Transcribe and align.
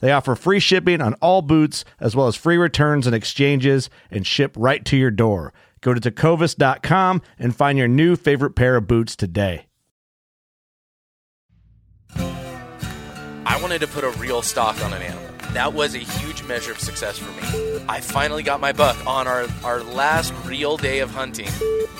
They 0.00 0.12
offer 0.12 0.34
free 0.34 0.60
shipping 0.60 1.00
on 1.00 1.14
all 1.14 1.42
boots, 1.42 1.84
as 2.00 2.14
well 2.14 2.26
as 2.26 2.36
free 2.36 2.56
returns 2.56 3.06
and 3.06 3.14
exchanges, 3.14 3.90
and 4.10 4.26
ship 4.26 4.54
right 4.56 4.84
to 4.84 4.96
your 4.96 5.10
door. 5.10 5.52
Go 5.80 5.94
to 5.94 6.00
tecovas.com 6.00 7.22
and 7.38 7.54
find 7.54 7.78
your 7.78 7.88
new 7.88 8.16
favorite 8.16 8.56
pair 8.56 8.76
of 8.76 8.86
boots 8.86 9.14
today. 9.16 9.66
I 13.48 13.58
wanted 13.62 13.80
to 13.80 13.86
put 13.86 14.04
a 14.04 14.10
real 14.18 14.42
stock 14.42 14.84
on 14.84 14.92
an 14.92 15.02
animal. 15.02 15.22
That 15.52 15.72
was 15.72 15.94
a 15.94 15.98
huge 15.98 16.42
measure 16.42 16.72
of 16.72 16.80
success 16.80 17.18
for 17.18 17.30
me. 17.30 17.80
I 17.88 18.00
finally 18.00 18.42
got 18.42 18.60
my 18.60 18.72
buck 18.72 18.96
on 19.06 19.26
our, 19.26 19.46
our 19.64 19.82
last 19.82 20.34
real 20.44 20.76
day 20.76 20.98
of 20.98 21.10
hunting. 21.10 21.48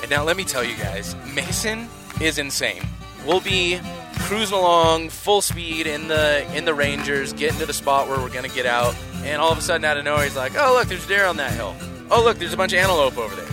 And 0.01 0.11
now 0.11 0.23
let 0.23 0.37
me 0.37 0.43
tell 0.43 0.63
you 0.63 0.75
guys, 0.75 1.15
Mason 1.33 1.87
is 2.21 2.37
insane. 2.37 2.83
We'll 3.25 3.39
be 3.39 3.79
cruising 4.19 4.57
along 4.57 5.09
full 5.09 5.41
speed 5.41 5.87
in 5.87 6.07
the 6.07 6.45
in 6.55 6.65
the 6.65 6.73
Rangers, 6.73 7.33
getting 7.33 7.59
to 7.59 7.65
the 7.65 7.73
spot 7.73 8.07
where 8.07 8.19
we're 8.19 8.29
gonna 8.29 8.47
get 8.49 8.65
out, 8.65 8.95
and 9.23 9.41
all 9.41 9.51
of 9.51 9.57
a 9.57 9.61
sudden 9.61 9.85
out 9.85 9.97
of 9.97 10.05
nowhere 10.05 10.23
he's 10.23 10.35
like, 10.35 10.53
"Oh 10.57 10.73
look, 10.73 10.87
there's 10.87 11.05
deer 11.07 11.25
on 11.25 11.37
that 11.37 11.51
hill. 11.51 11.75
Oh 12.09 12.23
look, 12.23 12.37
there's 12.37 12.53
a 12.53 12.57
bunch 12.57 12.73
of 12.73 12.79
antelope 12.79 13.17
over 13.17 13.35
there." 13.35 13.45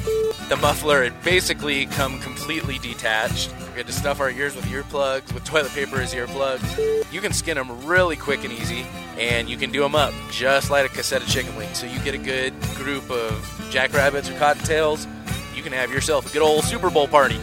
The 0.49 0.57
muffler 0.57 1.05
had 1.05 1.23
basically 1.25 1.87
come 1.87 2.21
completely 2.21 2.79
detached. 2.79 3.51
We 3.73 3.79
had 3.79 3.87
to 3.87 3.93
stuff 3.93 4.21
our 4.21 4.31
ears 4.31 4.55
with 4.55 4.67
earplugs, 4.67 5.33
with 5.33 5.43
toilet 5.45 5.73
paper 5.73 6.01
as 6.01 6.13
earplugs. 6.13 7.13
You 7.13 7.21
can 7.21 7.33
skin 7.33 7.57
them 7.57 7.87
really 7.87 8.15
quick 8.15 8.45
and 8.45 8.53
easy, 8.53 8.87
and 9.19 9.49
you 9.49 9.57
can 9.57 9.73
do 9.73 9.81
them 9.81 9.95
up 9.95 10.13
just 10.31 10.71
like 10.71 10.85
a 10.85 10.95
cassette 10.95 11.23
of 11.23 11.29
chicken 11.29 11.57
wings. 11.57 11.79
So 11.79 11.87
you 11.87 11.99
get 12.01 12.15
a 12.15 12.19
good 12.19 12.53
group 12.75 13.11
of 13.11 13.67
jackrabbits 13.71 14.29
or 14.29 14.35
cottontails. 14.35 15.07
You 15.57 15.63
can 15.63 15.73
have 15.73 15.91
yourself 15.91 16.29
a 16.29 16.33
good 16.33 16.43
old 16.43 16.65
Super 16.65 16.91
Bowl 16.91 17.09
party. 17.09 17.41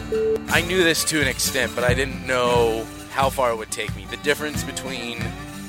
I 0.48 0.60
knew 0.62 0.84
this 0.84 1.02
to 1.04 1.20
an 1.20 1.26
extent, 1.28 1.72
but 1.74 1.82
I 1.82 1.94
didn't 1.94 2.26
know 2.26 2.86
how 3.12 3.28
far 3.28 3.52
it 3.52 3.56
would 3.56 3.70
take 3.70 3.94
me. 3.94 4.06
The 4.06 4.16
difference 4.18 4.64
between 4.64 5.20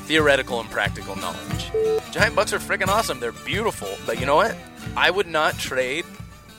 theoretical 0.05 0.61
and 0.61 0.69
practical 0.69 1.15
knowledge. 1.17 1.71
Giant 2.11 2.35
bucks 2.35 2.53
are 2.53 2.59
freaking 2.59 2.87
awesome. 2.87 3.19
They're 3.19 3.33
beautiful. 3.33 3.89
But 4.05 4.19
you 4.19 4.25
know 4.25 4.35
what? 4.35 4.55
I 4.95 5.11
would 5.11 5.27
not 5.27 5.57
trade 5.57 6.05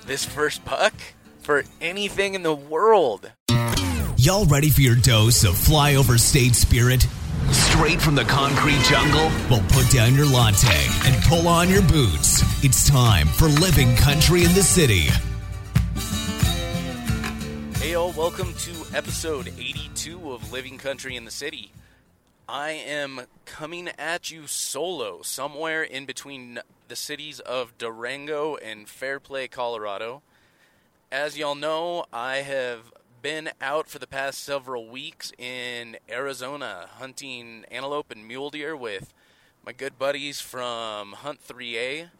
this 0.06 0.24
first 0.24 0.64
buck 0.64 0.92
for 1.40 1.64
anything 1.80 2.34
in 2.34 2.42
the 2.42 2.54
world. 2.54 3.32
Y'all 4.16 4.44
ready 4.46 4.68
for 4.68 4.82
your 4.82 4.96
dose 4.96 5.44
of 5.44 5.54
flyover 5.54 6.18
state 6.18 6.54
spirit? 6.54 7.06
Straight 7.50 8.00
from 8.00 8.14
the 8.14 8.24
concrete 8.24 8.80
jungle? 8.84 9.30
Well, 9.50 9.64
put 9.70 9.90
down 9.90 10.14
your 10.14 10.26
latte 10.26 10.86
and 11.04 11.22
pull 11.24 11.48
on 11.48 11.68
your 11.68 11.82
boots. 11.82 12.42
It's 12.64 12.88
time 12.88 13.26
for 13.26 13.46
Living 13.46 13.96
Country 13.96 14.44
in 14.44 14.52
the 14.54 14.62
City. 14.62 15.08
Hey, 17.78 17.92
y'all, 17.92 18.12
welcome 18.12 18.54
to 18.54 18.96
episode 18.96 19.48
82 19.58 19.93
of 20.04 20.52
Living 20.52 20.76
Country 20.76 21.16
in 21.16 21.24
the 21.24 21.30
City. 21.30 21.72
I 22.46 22.72
am 22.72 23.22
coming 23.46 23.88
at 23.98 24.30
you 24.30 24.46
solo, 24.46 25.22
somewhere 25.22 25.82
in 25.82 26.04
between 26.04 26.58
the 26.88 26.96
cities 26.96 27.40
of 27.40 27.78
Durango 27.78 28.56
and 28.56 28.86
Fairplay, 28.86 29.48
Colorado. 29.48 30.20
As 31.10 31.38
y'all 31.38 31.54
know, 31.54 32.04
I 32.12 32.38
have 32.38 32.92
been 33.22 33.48
out 33.62 33.88
for 33.88 33.98
the 33.98 34.06
past 34.06 34.44
several 34.44 34.88
weeks 34.88 35.32
in 35.38 35.96
Arizona 36.10 36.90
hunting 36.98 37.64
antelope 37.70 38.10
and 38.10 38.28
mule 38.28 38.50
deer 38.50 38.76
with 38.76 39.14
my 39.64 39.72
good 39.72 39.98
buddies 39.98 40.38
from 40.38 41.12
Hunt 41.12 41.40
3A. 41.48 42.10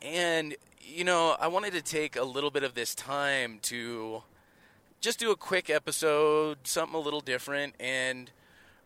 And, 0.00 0.56
you 0.80 1.04
know, 1.04 1.36
I 1.38 1.48
wanted 1.48 1.74
to 1.74 1.82
take 1.82 2.16
a 2.16 2.24
little 2.24 2.50
bit 2.50 2.64
of 2.64 2.74
this 2.74 2.94
time 2.94 3.58
to 3.64 4.22
just 5.00 5.18
do 5.18 5.30
a 5.30 5.36
quick 5.36 5.70
episode, 5.70 6.58
something 6.64 6.94
a 6.94 7.00
little 7.00 7.20
different, 7.20 7.74
and 7.80 8.30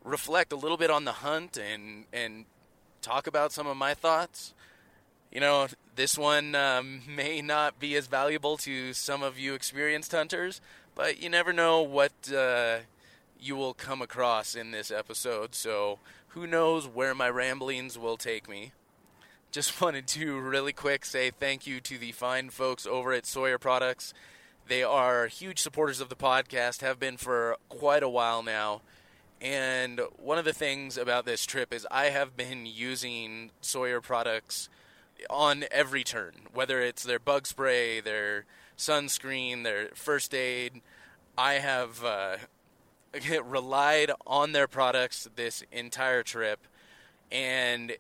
reflect 0.05 0.53
a 0.53 0.57
little 0.57 0.77
bit 0.77 0.91
on 0.91 1.05
the 1.05 1.13
hunt 1.13 1.57
and 1.57 2.05
and 2.13 2.45
talk 3.03 3.27
about 3.27 3.53
some 3.53 3.67
of 3.67 3.77
my 3.77 3.95
thoughts. 3.95 4.55
You 5.33 5.41
know, 5.41 5.67
this 5.97 6.17
one 6.17 6.55
um, 6.55 7.03
may 7.09 7.43
not 7.43 7.81
be 7.81 7.97
as 7.97 8.07
valuable 8.07 8.57
to 8.59 8.93
some 8.93 9.23
of 9.23 9.39
you 9.39 9.55
experienced 9.55 10.13
hunters, 10.13 10.61
but 10.95 11.21
you 11.21 11.29
never 11.29 11.53
know 11.53 11.83
what 11.83 12.13
uh, 12.35 12.79
you 13.41 13.57
will 13.57 13.75
come 13.75 14.01
across 14.01 14.55
in 14.55 14.71
this 14.71 14.91
episode. 14.91 15.55
So 15.55 15.99
who 16.29 16.47
knows 16.47 16.87
where 16.87 17.15
my 17.15 17.29
ramblings 17.29 17.99
will 17.99 18.17
take 18.17 18.49
me. 18.49 18.73
Just 19.51 19.81
wanted 19.81 20.07
to 20.09 20.39
really 20.39 20.73
quick 20.73 21.05
say 21.05 21.31
thank 21.31 21.67
you 21.67 21.81
to 21.81 21.99
the 21.99 22.13
fine 22.13 22.51
folks 22.51 22.87
over 22.87 23.13
at 23.13 23.27
Sawyer 23.27 23.59
Products. 23.59 24.15
They 24.67 24.83
are 24.83 25.27
huge 25.27 25.59
supporters 25.59 26.01
of 26.01 26.09
the 26.09 26.17
podcast, 26.17 26.81
have 26.81 26.99
been 26.99 27.17
for 27.17 27.57
quite 27.69 28.03
a 28.03 28.09
while 28.09 28.43
now. 28.43 28.81
And 29.41 30.01
one 30.17 30.39
of 30.39 30.47
the 30.47 30.55
things 30.55 30.97
about 30.97 31.27
this 31.27 31.45
trip 31.45 31.75
is 31.75 31.87
I 31.91 32.07
have 32.07 32.35
been 32.35 32.65
using 32.65 33.51
Sawyer 33.61 34.01
products 34.01 34.71
on 35.29 35.65
every 35.71 36.03
turn, 36.03 36.33
whether 36.55 36.81
it's 36.81 37.03
their 37.03 37.19
bug 37.19 37.47
spray, 37.47 38.01
their 38.01 38.47
sunscreen, 38.79 39.65
their 39.65 39.89
first 39.95 40.35
aid. 40.35 40.81
I 41.37 41.55
have 41.55 42.03
uh, 42.03 42.37
relied 43.45 44.13
on 44.27 44.53
their 44.53 44.67
products 44.67 45.29
this 45.37 45.63
entire 45.73 46.23
trip. 46.23 46.67
And 47.31 47.97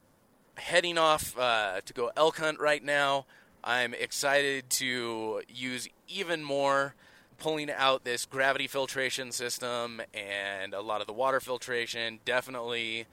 heading 0.57 0.97
off 0.97 1.39
uh, 1.39 1.81
to 1.85 1.93
go 1.93 2.11
elk 2.17 2.39
hunt 2.39 2.59
right 2.59 2.83
now, 2.83 3.27
I'm 3.65 3.95
excited 3.95 4.69
to 4.71 5.41
use 5.49 5.88
even 6.06 6.44
more 6.44 6.94
pulling 7.38 7.71
out 7.71 8.05
this 8.05 8.27
gravity 8.27 8.67
filtration 8.67 9.33
system 9.33 10.03
and 10.12 10.75
a 10.75 10.83
lot 10.83 11.00
of 11.00 11.06
the 11.06 11.15
water 11.15 11.41
filtration, 11.41 12.21
definitely 12.27 13.06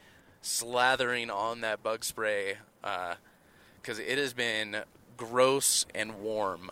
slathering 0.44 1.34
on 1.34 1.62
that 1.62 1.81
bug 1.81 2.04
spray 2.04 2.58
because 2.81 4.00
uh, 4.00 4.04
it 4.06 4.18
has 4.18 4.34
been 4.34 4.84
gross 5.16 5.86
and 5.96 6.20
warm. 6.22 6.70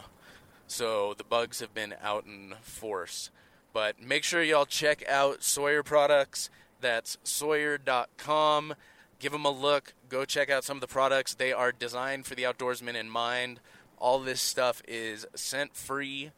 So 0.68 1.13
the 1.18 1.24
bugs 1.24 1.62
have 1.62 1.74
been 1.74 1.95
out 2.01 2.25
in 2.25 2.56
force. 2.62 3.31
But 3.71 4.01
make 4.01 4.25
sure 4.25 4.44
y'all 4.44 4.65
check 4.65 5.07
out 5.07 5.42
Sawyer 5.42 5.83
products. 5.83 6.50
That's 6.81 7.18
sawyer.com. 7.24 8.74
Give 9.19 9.31
them 9.31 9.45
a 9.45 9.51
look. 9.51 9.94
Go 10.07 10.25
check 10.25 10.50
out 10.50 10.63
some 10.63 10.77
of 10.77 10.81
the 10.81 10.88
products. 10.88 11.33
They 11.33 11.51
are 11.51 11.71
designed 11.71 12.25
for 12.25 12.36
the 12.36 12.44
outdoorsman 12.44 12.95
in 12.95 13.09
mind. 13.09 13.59
All 14.00 14.19
this 14.19 14.42
stuff 14.42 14.81
is 14.88 15.25
scent 15.36 15.75
free. 15.75 16.31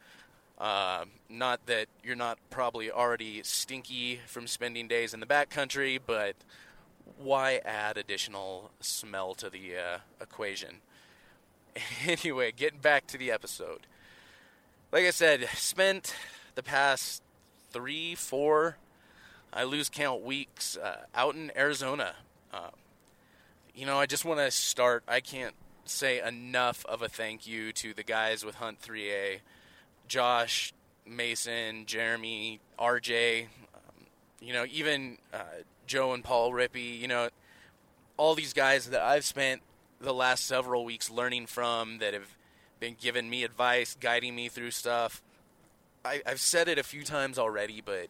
Uh, 0.58 1.06
not 1.30 1.66
that 1.68 1.88
you're 2.04 2.16
not 2.16 2.38
probably 2.50 2.92
already 2.92 3.42
stinky 3.44 4.20
from 4.28 4.48
spending 4.48 4.88
days 4.88 5.14
in 5.14 5.20
the 5.20 5.26
backcountry, 5.26 6.00
but 6.06 6.36
why 7.18 7.62
add 7.66 7.98
additional 7.98 8.72
smell 8.80 9.34
to 9.36 9.50
the 9.50 9.76
uh, 9.76 9.98
equation? 10.22 10.78
Anyway, 12.06 12.52
getting 12.52 12.80
back 12.80 13.08
to 13.08 13.18
the 13.18 13.32
episode. 13.32 13.88
Like 14.92 15.06
I 15.06 15.12
said, 15.12 15.48
spent 15.54 16.14
the 16.56 16.64
past 16.64 17.24
three, 17.72 18.14
four, 18.14 18.76
I 19.54 19.64
lose 19.64 19.90
count 19.90 20.22
weeks 20.22 20.78
uh, 20.78 21.06
out 21.16 21.36
in 21.36 21.52
Arizona. 21.56 22.16
Uh, 22.54 22.72
you 23.74 23.86
know, 23.86 23.98
I 23.98 24.06
just 24.06 24.26
want 24.26 24.40
to 24.40 24.52
start. 24.52 25.04
I 25.08 25.20
can't 25.20 25.56
say 25.86 26.22
enough 26.22 26.86
of 26.86 27.02
a 27.02 27.10
thank 27.10 27.48
you 27.48 27.72
to 27.74 27.94
the 27.94 28.04
guys 28.04 28.46
with 28.46 28.56
Hunt 28.56 28.82
3A 28.82 29.40
Josh, 30.08 30.74
Mason, 31.06 31.86
Jeremy, 31.86 32.60
RJ, 32.78 33.44
um, 33.74 34.06
you 34.42 34.52
know, 34.52 34.66
even 34.70 35.18
uh, 35.34 35.44
Joe 35.88 36.14
and 36.14 36.24
Paul 36.24 36.52
Rippey, 36.52 37.00
you 37.00 37.08
know, 37.08 37.30
all 38.18 38.36
these 38.36 38.54
guys 38.54 38.90
that 38.90 39.02
I've 39.02 39.24
spent 39.24 39.62
the 40.02 40.14
last 40.14 40.46
several 40.46 40.84
weeks 40.84 41.10
learning 41.10 41.46
from 41.46 42.00
that 42.00 42.14
have 42.14 42.36
been 42.80 42.96
giving 43.00 43.30
me 43.30 43.44
advice, 43.44 43.96
guiding 44.00 44.36
me 44.36 44.50
through 44.50 44.72
stuff. 44.72 45.22
I, 46.04 46.22
I've 46.26 46.42
said 46.42 46.68
it 46.68 46.78
a 46.78 46.84
few 46.84 47.04
times 47.04 47.40
already, 47.40 47.82
but 47.84 48.08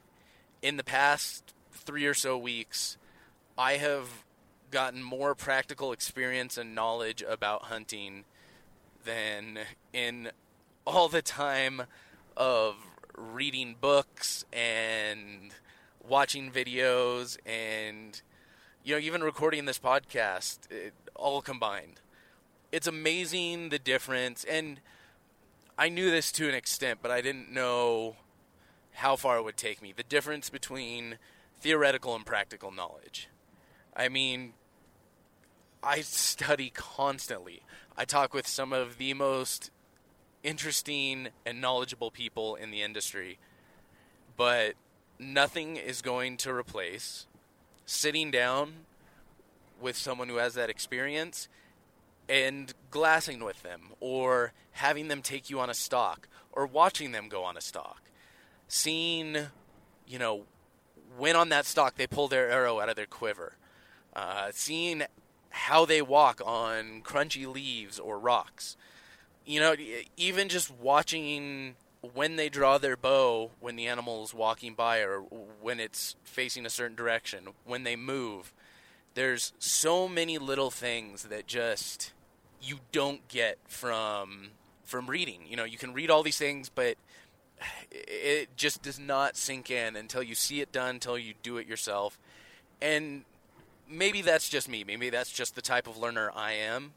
in 0.61 0.77
the 0.77 0.83
past 0.83 1.53
three 1.71 2.05
or 2.05 2.13
so 2.13 2.37
weeks, 2.37 2.97
I 3.57 3.73
have 3.73 4.07
gotten 4.71 5.03
more 5.03 5.35
practical 5.35 5.91
experience 5.91 6.57
and 6.57 6.73
knowledge 6.73 7.23
about 7.27 7.63
hunting 7.63 8.25
than 9.03 9.59
in 9.93 10.31
all 10.85 11.09
the 11.09 11.21
time 11.21 11.83
of 12.37 12.75
reading 13.17 13.75
books 13.79 14.45
and 14.51 15.51
watching 16.07 16.51
videos 16.51 17.37
and 17.45 18.21
you 18.83 18.95
know 18.95 18.99
even 18.99 19.21
recording 19.21 19.65
this 19.65 19.77
podcast 19.77 20.59
it, 20.71 20.93
all 21.15 21.41
combined. 21.41 22.01
It's 22.71 22.87
amazing 22.87 23.69
the 23.69 23.79
difference 23.79 24.43
and 24.45 24.79
i 25.77 25.89
knew 25.89 26.09
this 26.09 26.31
to 26.31 26.47
an 26.47 26.55
extent 26.55 26.99
but 27.01 27.11
i 27.11 27.21
didn't 27.21 27.51
know 27.51 28.15
how 28.95 29.15
far 29.15 29.37
it 29.37 29.43
would 29.43 29.57
take 29.57 29.81
me. 29.81 29.93
The 29.95 30.03
difference 30.03 30.49
between 30.49 31.17
theoretical 31.59 32.15
and 32.15 32.25
practical 32.25 32.71
knowledge. 32.71 33.29
I 33.95 34.09
mean 34.09 34.53
i 35.83 36.01
study 36.01 36.71
constantly 36.73 37.61
i 37.97 38.05
talk 38.05 38.33
with 38.33 38.47
some 38.47 38.71
of 38.73 38.97
the 38.97 39.13
most 39.13 39.71
interesting 40.43 41.29
and 41.45 41.61
knowledgeable 41.61 42.11
people 42.11 42.55
in 42.55 42.71
the 42.71 42.81
industry, 42.81 43.37
but 44.37 44.73
nothing 45.19 45.77
is 45.77 46.01
going 46.01 46.37
to 46.37 46.53
replace 46.53 47.27
sitting 47.85 48.31
down 48.31 48.85
with 49.79 49.95
someone 49.95 50.29
who 50.29 50.37
has 50.37 50.53
that 50.53 50.69
experience 50.69 51.47
and 52.29 52.73
glassing 52.89 53.43
with 53.43 53.61
them 53.63 53.89
or 53.99 54.53
having 54.73 55.07
them 55.07 55.21
take 55.21 55.49
you 55.49 55.59
on 55.59 55.69
a 55.69 55.73
stalk 55.73 56.27
or 56.51 56.65
watching 56.65 57.11
them 57.11 57.27
go 57.27 57.43
on 57.43 57.57
a 57.57 57.61
stalk. 57.61 58.01
Seeing, 58.67 59.37
you 60.07 60.19
know, 60.19 60.43
when 61.17 61.35
on 61.35 61.49
that 61.49 61.65
stalk 61.65 61.95
they 61.95 62.07
pull 62.07 62.27
their 62.27 62.49
arrow 62.49 62.79
out 62.79 62.89
of 62.89 62.95
their 62.95 63.05
quiver. 63.05 63.53
Uh, 64.15 64.49
seeing 64.51 65.03
how 65.51 65.85
they 65.85 66.01
walk 66.01 66.41
on 66.45 67.01
crunchy 67.03 67.51
leaves 67.51 67.99
or 67.99 68.17
rocks 68.17 68.75
you 69.45 69.59
know, 69.59 69.75
even 70.17 70.49
just 70.49 70.71
watching 70.71 71.75
when 72.13 72.35
they 72.35 72.49
draw 72.49 72.77
their 72.77 72.97
bow 72.97 73.51
when 73.59 73.75
the 73.75 73.87
animal 73.87 74.23
is 74.23 74.33
walking 74.33 74.73
by 74.73 74.99
or 74.99 75.19
when 75.61 75.79
it's 75.79 76.15
facing 76.23 76.65
a 76.65 76.69
certain 76.69 76.95
direction, 76.95 77.49
when 77.65 77.83
they 77.83 77.95
move. 77.95 78.53
There's 79.13 79.53
so 79.59 80.07
many 80.07 80.37
little 80.37 80.71
things 80.71 81.23
that 81.23 81.47
just 81.47 82.13
you 82.61 82.79
don't 82.91 83.27
get 83.27 83.57
from 83.67 84.51
from 84.85 85.07
reading. 85.07 85.41
You 85.47 85.57
know, 85.57 85.63
you 85.63 85.77
can 85.77 85.93
read 85.93 86.09
all 86.09 86.23
these 86.23 86.37
things, 86.37 86.69
but 86.69 86.95
it 87.91 88.55
just 88.55 88.81
does 88.81 88.99
not 88.99 89.37
sink 89.37 89.69
in 89.69 89.95
until 89.95 90.23
you 90.23 90.35
see 90.35 90.61
it 90.61 90.71
done, 90.71 90.95
until 90.95 91.17
you 91.17 91.33
do 91.43 91.57
it 91.57 91.67
yourself. 91.67 92.17
And 92.81 93.25
maybe 93.91 94.21
that's 94.21 94.49
just 94.49 94.69
me. 94.69 94.83
Maybe 94.83 95.09
that's 95.09 95.31
just 95.31 95.55
the 95.55 95.61
type 95.61 95.87
of 95.87 95.97
learner 95.97 96.31
I 96.35 96.53
am. 96.53 96.93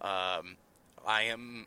Um, 0.00 0.56
I 1.06 1.22
am 1.22 1.66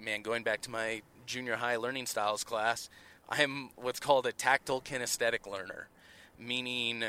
man, 0.00 0.22
going 0.22 0.42
back 0.42 0.60
to 0.62 0.70
my 0.70 1.02
junior 1.26 1.56
high 1.56 1.76
learning 1.76 2.06
styles 2.06 2.44
class, 2.44 2.88
I'm 3.28 3.70
what's 3.76 4.00
called 4.00 4.26
a 4.26 4.32
tactile 4.32 4.80
kinesthetic 4.80 5.46
learner, 5.46 5.88
meaning, 6.38 7.04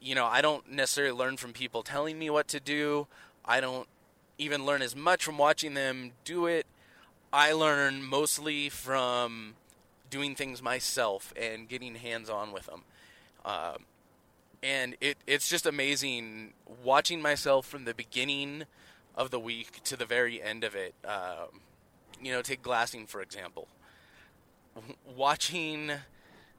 you 0.00 0.14
know, 0.14 0.26
I 0.26 0.40
don't 0.40 0.70
necessarily 0.70 1.16
learn 1.16 1.36
from 1.36 1.52
people 1.52 1.82
telling 1.82 2.18
me 2.18 2.30
what 2.30 2.48
to 2.48 2.60
do. 2.60 3.06
I 3.44 3.60
don't 3.60 3.88
even 4.38 4.66
learn 4.66 4.82
as 4.82 4.96
much 4.96 5.24
from 5.24 5.38
watching 5.38 5.74
them 5.74 6.12
do 6.24 6.46
it. 6.46 6.66
I 7.32 7.52
learn 7.52 8.02
mostly 8.02 8.68
from 8.68 9.54
doing 10.10 10.34
things 10.34 10.62
myself 10.62 11.32
and 11.36 11.68
getting 11.68 11.96
hands 11.96 12.30
on 12.30 12.52
with 12.52 12.66
them. 12.66 12.82
Uh, 13.44 13.74
and 14.64 14.96
it, 15.00 15.18
it's 15.26 15.48
just 15.48 15.66
amazing 15.66 16.54
watching 16.82 17.20
myself 17.20 17.66
from 17.66 17.84
the 17.84 17.92
beginning 17.92 18.64
of 19.14 19.30
the 19.30 19.38
week 19.38 19.82
to 19.84 19.96
the 19.96 20.06
very 20.06 20.42
end 20.42 20.64
of 20.64 20.74
it. 20.74 20.94
Um, 21.04 21.60
you 22.20 22.32
know, 22.32 22.40
take 22.40 22.62
glassing 22.62 23.06
for 23.06 23.20
example. 23.20 23.68
Watching 25.14 25.92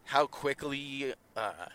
how 0.06 0.28
quickly 0.28 1.14
uh, 1.36 1.66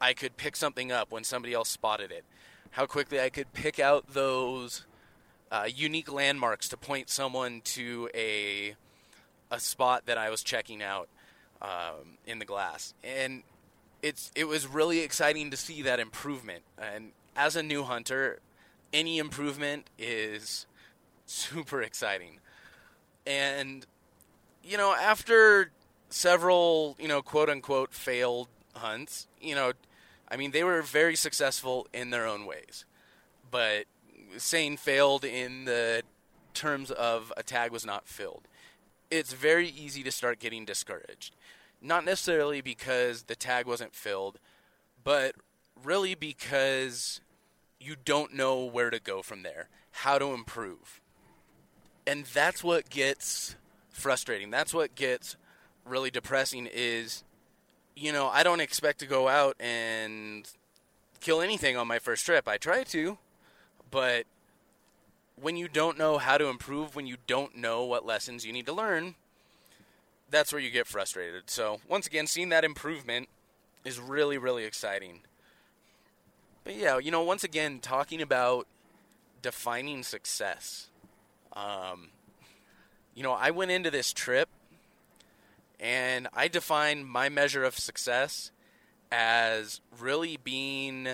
I 0.00 0.12
could 0.12 0.36
pick 0.36 0.54
something 0.54 0.92
up 0.92 1.10
when 1.10 1.24
somebody 1.24 1.54
else 1.54 1.70
spotted 1.70 2.12
it, 2.12 2.24
how 2.72 2.84
quickly 2.84 3.18
I 3.18 3.30
could 3.30 3.52
pick 3.54 3.80
out 3.80 4.12
those 4.12 4.84
uh, 5.50 5.66
unique 5.74 6.12
landmarks 6.12 6.68
to 6.68 6.76
point 6.76 7.08
someone 7.08 7.62
to 7.64 8.10
a 8.14 8.76
a 9.50 9.58
spot 9.58 10.04
that 10.04 10.18
I 10.18 10.28
was 10.28 10.42
checking 10.42 10.82
out 10.82 11.08
um, 11.62 12.18
in 12.26 12.38
the 12.38 12.44
glass, 12.44 12.92
and 13.02 13.42
it's 14.02 14.30
it 14.34 14.44
was 14.44 14.66
really 14.66 15.00
exciting 15.00 15.50
to 15.50 15.56
see 15.56 15.82
that 15.82 16.00
improvement. 16.00 16.62
And 16.76 17.12
as 17.36 17.56
a 17.56 17.62
new 17.62 17.84
hunter, 17.84 18.40
any 18.92 19.18
improvement 19.18 19.88
is 19.98 20.66
super 21.26 21.82
exciting. 21.82 22.40
And, 23.26 23.86
you 24.62 24.76
know, 24.76 24.94
after 24.94 25.70
several, 26.08 26.96
you 26.98 27.08
know, 27.08 27.22
quote 27.22 27.50
unquote 27.50 27.92
failed 27.92 28.48
hunts, 28.74 29.28
you 29.40 29.54
know, 29.54 29.72
I 30.28 30.36
mean, 30.36 30.50
they 30.50 30.64
were 30.64 30.82
very 30.82 31.16
successful 31.16 31.86
in 31.92 32.10
their 32.10 32.26
own 32.26 32.46
ways. 32.46 32.84
But 33.50 33.84
saying 34.36 34.78
failed 34.78 35.24
in 35.24 35.64
the 35.64 36.02
terms 36.54 36.90
of 36.90 37.32
a 37.36 37.42
tag 37.42 37.70
was 37.70 37.84
not 37.84 38.08
filled, 38.08 38.42
it's 39.10 39.32
very 39.32 39.68
easy 39.68 40.02
to 40.02 40.10
start 40.10 40.38
getting 40.38 40.64
discouraged. 40.64 41.34
Not 41.80 42.04
necessarily 42.04 42.60
because 42.60 43.24
the 43.24 43.36
tag 43.36 43.66
wasn't 43.66 43.94
filled, 43.94 44.38
but 45.04 45.34
really 45.82 46.14
because 46.14 47.20
you 47.78 47.96
don't 48.04 48.34
know 48.34 48.64
where 48.64 48.90
to 48.90 48.98
go 48.98 49.22
from 49.22 49.42
there, 49.42 49.68
how 49.90 50.18
to 50.18 50.32
improve. 50.32 51.00
And 52.06 52.24
that's 52.26 52.64
what 52.64 52.90
gets 52.90 53.54
frustrating. 53.90 54.50
That's 54.50 54.74
what 54.74 54.94
gets 54.94 55.36
really 55.84 56.10
depressing 56.10 56.68
is 56.72 57.22
you 57.98 58.12
know, 58.12 58.28
I 58.28 58.44
don't 58.44 58.60
expect 58.60 59.00
to 59.00 59.06
go 59.06 59.28
out 59.28 59.56
and 59.58 60.48
kill 61.20 61.40
anything 61.40 61.76
on 61.76 61.88
my 61.88 61.98
first 61.98 62.24
trip. 62.24 62.46
I 62.46 62.56
try 62.56 62.84
to, 62.84 63.18
but 63.90 64.24
when 65.34 65.56
you 65.56 65.68
don't 65.68 65.98
know 65.98 66.18
how 66.18 66.38
to 66.38 66.46
improve, 66.46 66.94
when 66.94 67.06
you 67.06 67.16
don't 67.26 67.56
know 67.56 67.84
what 67.84 68.06
lessons 68.06 68.46
you 68.46 68.52
need 68.52 68.66
to 68.66 68.72
learn, 68.72 69.16
that's 70.30 70.52
where 70.52 70.60
you 70.60 70.70
get 70.70 70.86
frustrated. 70.86 71.50
So, 71.50 71.80
once 71.88 72.06
again, 72.06 72.26
seeing 72.26 72.48
that 72.50 72.64
improvement 72.64 73.28
is 73.84 73.98
really, 73.98 74.38
really 74.38 74.64
exciting. 74.64 75.20
But 76.64 76.76
yeah, 76.76 76.98
you 76.98 77.10
know, 77.10 77.22
once 77.22 77.44
again, 77.44 77.78
talking 77.80 78.20
about 78.20 78.66
defining 79.40 80.02
success. 80.02 80.88
Um, 81.54 82.10
you 83.14 83.22
know, 83.22 83.32
I 83.32 83.50
went 83.50 83.70
into 83.70 83.90
this 83.90 84.12
trip 84.12 84.48
and 85.80 86.28
I 86.34 86.48
define 86.48 87.04
my 87.04 87.28
measure 87.28 87.64
of 87.64 87.78
success 87.78 88.50
as 89.10 89.80
really 89.98 90.36
being 90.36 91.08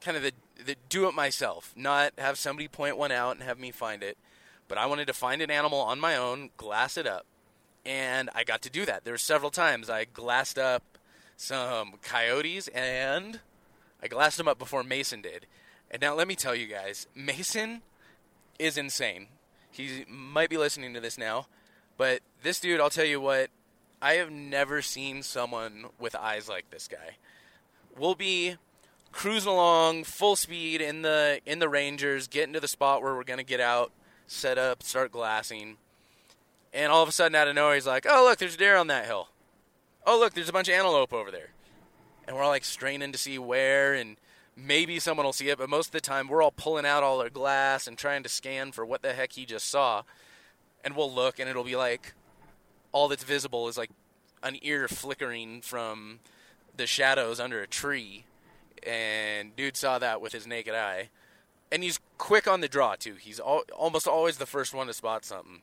kind 0.00 0.16
of 0.16 0.22
the, 0.22 0.32
the 0.64 0.76
do 0.88 1.06
it 1.06 1.14
myself, 1.14 1.72
not 1.76 2.12
have 2.18 2.38
somebody 2.38 2.66
point 2.66 2.96
one 2.96 3.12
out 3.12 3.36
and 3.36 3.42
have 3.42 3.58
me 3.58 3.70
find 3.70 4.02
it. 4.02 4.18
But 4.66 4.78
I 4.78 4.86
wanted 4.86 5.06
to 5.06 5.14
find 5.14 5.40
an 5.40 5.50
animal 5.50 5.78
on 5.78 6.00
my 6.00 6.16
own, 6.16 6.50
glass 6.56 6.96
it 6.96 7.06
up. 7.06 7.26
And 7.88 8.28
I 8.34 8.44
got 8.44 8.60
to 8.62 8.70
do 8.70 8.84
that. 8.84 9.04
There 9.04 9.14
were 9.14 9.18
several 9.18 9.50
times 9.50 9.88
I 9.88 10.04
glassed 10.04 10.58
up 10.58 10.98
some 11.38 11.94
coyotes 12.02 12.68
and 12.68 13.40
I 14.02 14.08
glassed 14.08 14.36
them 14.36 14.46
up 14.46 14.58
before 14.58 14.82
Mason 14.82 15.22
did. 15.22 15.46
And 15.90 16.02
now 16.02 16.14
let 16.14 16.28
me 16.28 16.34
tell 16.34 16.54
you 16.54 16.66
guys, 16.66 17.06
Mason 17.14 17.80
is 18.58 18.76
insane. 18.76 19.28
He 19.70 20.04
might 20.06 20.50
be 20.50 20.58
listening 20.58 20.92
to 20.92 21.00
this 21.00 21.16
now, 21.16 21.46
but 21.96 22.20
this 22.42 22.60
dude, 22.60 22.78
I'll 22.78 22.90
tell 22.90 23.06
you 23.06 23.22
what, 23.22 23.48
I 24.02 24.14
have 24.14 24.30
never 24.30 24.82
seen 24.82 25.22
someone 25.22 25.86
with 25.98 26.14
eyes 26.14 26.46
like 26.46 26.68
this 26.68 26.88
guy. 26.88 27.16
We'll 27.96 28.14
be 28.14 28.56
cruising 29.12 29.50
along 29.50 30.04
full 30.04 30.36
speed 30.36 30.82
in 30.82 31.00
the 31.00 31.40
in 31.46 31.58
the 31.58 31.70
Rangers, 31.70 32.28
getting 32.28 32.52
to 32.52 32.60
the 32.60 32.68
spot 32.68 33.02
where 33.02 33.14
we're 33.14 33.24
going 33.24 33.38
to 33.38 33.44
get 33.44 33.60
out 33.60 33.92
set 34.26 34.58
up, 34.58 34.82
start 34.82 35.10
glassing, 35.10 35.78
and 36.72 36.92
all 36.92 37.02
of 37.02 37.08
a 37.08 37.12
sudden 37.12 37.34
out 37.34 37.48
of 37.48 37.54
nowhere 37.54 37.74
he's 37.74 37.86
like, 37.86 38.06
"Oh 38.08 38.24
look, 38.28 38.38
there's 38.38 38.54
a 38.54 38.58
deer 38.58 38.76
on 38.76 38.86
that 38.88 39.06
hill. 39.06 39.28
Oh 40.06 40.18
look, 40.18 40.34
there's 40.34 40.48
a 40.48 40.52
bunch 40.52 40.68
of 40.68 40.74
antelope 40.74 41.12
over 41.12 41.30
there," 41.30 41.50
and 42.26 42.36
we're 42.36 42.42
all 42.42 42.50
like 42.50 42.64
straining 42.64 43.12
to 43.12 43.18
see 43.18 43.38
where 43.38 43.94
and 43.94 44.16
maybe 44.58 44.98
someone 44.98 45.24
will 45.24 45.32
see 45.32 45.48
it, 45.48 45.58
but 45.58 45.70
most 45.70 45.86
of 45.86 45.92
the 45.92 46.00
time 46.00 46.28
we're 46.28 46.42
all 46.42 46.50
pulling 46.50 46.84
out 46.84 47.02
all 47.02 47.20
our 47.20 47.30
glass 47.30 47.86
and 47.86 47.96
trying 47.96 48.22
to 48.22 48.28
scan 48.28 48.72
for 48.72 48.84
what 48.84 49.02
the 49.02 49.12
heck 49.12 49.32
he 49.32 49.46
just 49.46 49.68
saw. 49.70 50.02
And 50.84 50.96
we'll 50.96 51.12
look 51.12 51.38
and 51.38 51.48
it'll 51.48 51.64
be 51.64 51.76
like 51.76 52.14
all 52.92 53.08
that's 53.08 53.24
visible 53.24 53.68
is 53.68 53.78
like 53.78 53.90
an 54.42 54.58
ear 54.62 54.88
flickering 54.88 55.60
from 55.60 56.20
the 56.76 56.86
shadows 56.86 57.40
under 57.40 57.62
a 57.62 57.66
tree. 57.66 58.24
And 58.84 59.54
dude 59.56 59.76
saw 59.76 59.98
that 59.98 60.20
with 60.20 60.32
his 60.32 60.46
naked 60.46 60.74
eye. 60.74 61.10
And 61.70 61.82
he's 61.82 62.00
quick 62.16 62.48
on 62.48 62.60
the 62.60 62.68
draw 62.68 62.96
too. 62.96 63.14
He's 63.14 63.40
al- 63.40 63.64
almost 63.76 64.08
always 64.08 64.38
the 64.38 64.46
first 64.46 64.74
one 64.74 64.86
to 64.86 64.94
spot 64.94 65.24
something. 65.24 65.62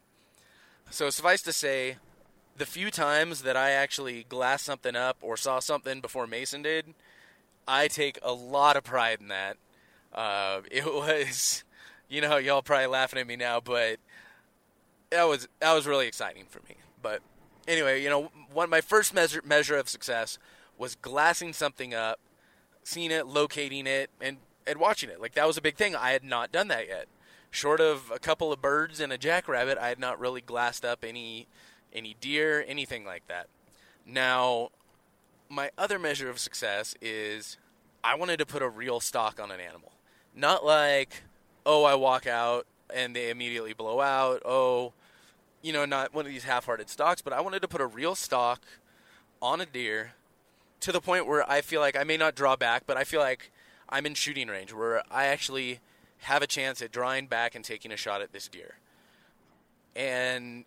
So 0.89 1.10
suffice 1.10 1.42
to 1.44 1.54
say, 1.54 1.98
the 2.58 2.65
few 2.65 2.89
times 2.89 3.42
that 3.42 3.58
I 3.58 3.72
actually 3.72 4.25
glassed 4.30 4.65
something 4.65 4.96
up 4.96 5.18
or 5.22 5.36
saw 5.36 5.60
something 5.60 6.00
before 6.00 6.25
Mason 6.25 6.62
did, 6.62 6.94
I 7.68 7.88
take 7.88 8.18
a 8.22 8.32
lot 8.32 8.77
of 8.77 8.84
pride 8.84 9.20
in 9.20 9.27
that. 9.27 9.58
Uh, 10.13 10.62
it 10.72 10.86
was, 10.86 11.63
you 12.10 12.22
know, 12.22 12.38
y'all 12.38 12.62
probably 12.62 12.88
laughing 12.88 13.20
at 13.20 13.27
me 13.27 13.36
now, 13.36 13.60
but 13.60 13.98
that 15.12 15.24
was 15.24 15.48
that 15.60 15.74
was 15.74 15.86
really 15.86 16.08
exciting 16.08 16.46
for 16.50 16.60
me. 16.68 16.75
But 17.01 17.22
anyway, 17.68 18.01
you 18.01 18.10
know, 18.10 18.32
one 18.51 18.70
my 18.70 18.82
first 18.82 19.13
measure 19.13 19.42
measure 19.46 19.77
of 19.77 19.89
success 19.89 20.38
was 20.77 20.96
glassing 20.96 21.54
something 21.54 21.94
up, 21.94 22.20
seeing 22.84 23.12
it, 23.12 23.27
locating 23.27 23.88
it, 23.88 24.10
and 24.22 24.38
and 24.65 24.80
watching 24.80 25.10
it. 25.10 25.22
Like 25.22 25.34
that 25.34 25.48
was 25.48 25.58
a 25.58 25.62
big 25.62 25.75
thing. 25.75 25.96
I 25.96 26.12
had 26.12 26.24
not 26.24 26.51
done 26.51 26.68
that 26.70 26.88
yet. 26.88 27.08
Short 27.55 27.79
of 27.79 28.12
a 28.13 28.19
couple 28.19 28.51
of 28.51 28.62
birds 28.62 29.00
and 29.00 29.13
a 29.13 29.17
jackrabbit, 29.17 29.77
I 29.77 29.88
had 29.88 29.97
not 29.97 30.19
really 30.19 30.41
glassed 30.41 30.83
up 30.83 31.05
any 31.05 31.47
any 31.93 32.17
deer, 32.19 32.65
anything 32.67 33.05
like 33.05 33.25
that. 33.29 33.47
Now, 34.05 34.71
my 35.47 35.71
other 35.77 35.97
measure 35.97 36.29
of 36.29 36.38
success 36.38 36.95
is 37.01 37.55
I 38.03 38.15
wanted 38.15 38.39
to 38.39 38.45
put 38.45 38.62
a 38.62 38.67
real 38.67 39.00
stock 39.00 39.39
on 39.39 39.51
an 39.51 39.62
animal. 39.62 39.93
Not 40.35 40.65
like, 40.65 41.24
oh, 41.65 41.85
I 41.85 41.95
walk 41.95 42.27
out 42.27 42.67
and 42.93 43.15
they 43.15 43.29
immediately 43.29 43.71
blow 43.71 44.01
out. 44.01 44.41
Oh, 44.43 44.91
you 45.62 45.71
know, 45.71 45.85
not 45.85 46.13
one 46.13 46.25
of 46.25 46.33
these 46.33 46.43
half 46.43 46.65
hearted 46.65 46.89
stocks, 46.89 47.21
but 47.21 47.31
I 47.31 47.39
wanted 47.39 47.62
to 47.62 47.69
put 47.69 47.79
a 47.79 47.88
real 47.88 48.15
stock 48.15 48.65
on 49.41 49.62
a 49.62 49.65
deer 49.65 50.12
to 50.81 50.91
the 50.91 51.00
point 51.00 51.25
where 51.25 51.50
I 51.50 51.62
feel 51.62 51.79
like 51.79 51.95
I 51.95 52.03
may 52.03 52.17
not 52.17 52.35
draw 52.35 52.57
back, 52.57 52.83
but 52.85 52.97
I 52.97 53.05
feel 53.05 53.21
like 53.21 53.50
I'm 53.88 54.05
in 54.05 54.13
shooting 54.13 54.50
range 54.50 54.74
where 54.74 55.03
I 55.09 55.27
actually 55.27 55.79
have 56.19 56.41
a 56.41 56.48
chance 56.48 56.81
at 56.81 56.91
drawing 56.91 57.27
back 57.27 57.55
and 57.55 57.63
taking 57.63 57.91
a 57.91 57.98
shot 57.98 58.22
at 58.22 58.31
this 58.31 58.48
deer. 58.48 58.75
And, 59.95 60.65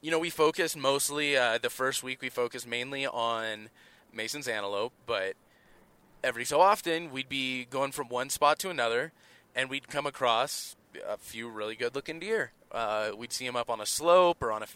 you 0.00 0.10
know, 0.10 0.18
we 0.18 0.30
focused 0.30 0.76
mostly, 0.76 1.36
uh, 1.36 1.58
the 1.58 1.70
first 1.70 2.02
week 2.02 2.20
we 2.20 2.28
focused 2.28 2.66
mainly 2.66 3.06
on 3.06 3.70
Mason's 4.12 4.46
antelope, 4.46 4.92
but 5.06 5.34
every 6.22 6.44
so 6.44 6.60
often 6.60 7.10
we'd 7.10 7.28
be 7.28 7.64
going 7.64 7.92
from 7.92 8.08
one 8.08 8.30
spot 8.30 8.58
to 8.60 8.70
another 8.70 9.12
and 9.54 9.68
we'd 9.68 9.88
come 9.88 10.06
across 10.06 10.76
a 11.08 11.16
few 11.16 11.48
really 11.48 11.74
good 11.74 11.94
looking 11.94 12.20
deer. 12.20 12.52
Uh, 12.70 13.10
we'd 13.16 13.32
see 13.32 13.46
them 13.46 13.56
up 13.56 13.68
on 13.68 13.80
a 13.80 13.86
slope 13.86 14.42
or 14.42 14.52
on 14.52 14.62
a, 14.62 14.66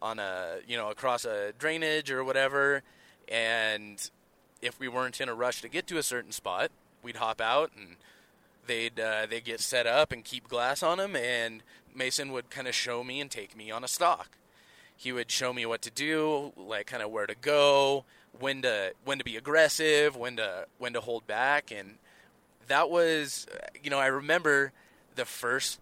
on 0.00 0.18
a, 0.18 0.58
you 0.66 0.76
know, 0.76 0.90
across 0.90 1.24
a 1.24 1.52
drainage 1.58 2.10
or 2.10 2.24
whatever. 2.24 2.82
And 3.28 4.10
if 4.62 4.78
we 4.80 4.88
weren't 4.88 5.20
in 5.20 5.28
a 5.28 5.34
rush 5.34 5.60
to 5.62 5.68
get 5.68 5.86
to 5.88 5.98
a 5.98 6.02
certain 6.02 6.32
spot, 6.32 6.70
we'd 7.02 7.16
hop 7.16 7.40
out 7.40 7.70
and 7.76 7.96
they'd, 8.70 9.00
uh, 9.00 9.26
they'd 9.28 9.44
get 9.44 9.60
set 9.60 9.86
up 9.86 10.12
and 10.12 10.24
keep 10.24 10.48
glass 10.48 10.82
on 10.82 10.98
them. 10.98 11.16
And 11.16 11.62
Mason 11.94 12.30
would 12.32 12.50
kind 12.50 12.68
of 12.68 12.74
show 12.74 13.02
me 13.02 13.20
and 13.20 13.30
take 13.30 13.56
me 13.56 13.70
on 13.70 13.82
a 13.82 13.88
stalk. 13.88 14.38
He 14.96 15.12
would 15.12 15.30
show 15.30 15.52
me 15.52 15.66
what 15.66 15.82
to 15.82 15.90
do, 15.90 16.52
like 16.56 16.86
kind 16.86 17.02
of 17.02 17.10
where 17.10 17.26
to 17.26 17.34
go, 17.34 18.04
when 18.38 18.62
to 18.62 18.92
when 19.04 19.18
to 19.18 19.24
be 19.24 19.36
aggressive, 19.36 20.14
when 20.14 20.36
to 20.36 20.66
when 20.78 20.92
to 20.92 21.00
hold 21.00 21.26
back, 21.26 21.72
and 21.72 21.96
that 22.68 22.90
was, 22.90 23.46
you 23.82 23.88
know, 23.88 23.98
I 23.98 24.06
remember 24.06 24.72
the 25.14 25.24
first 25.24 25.80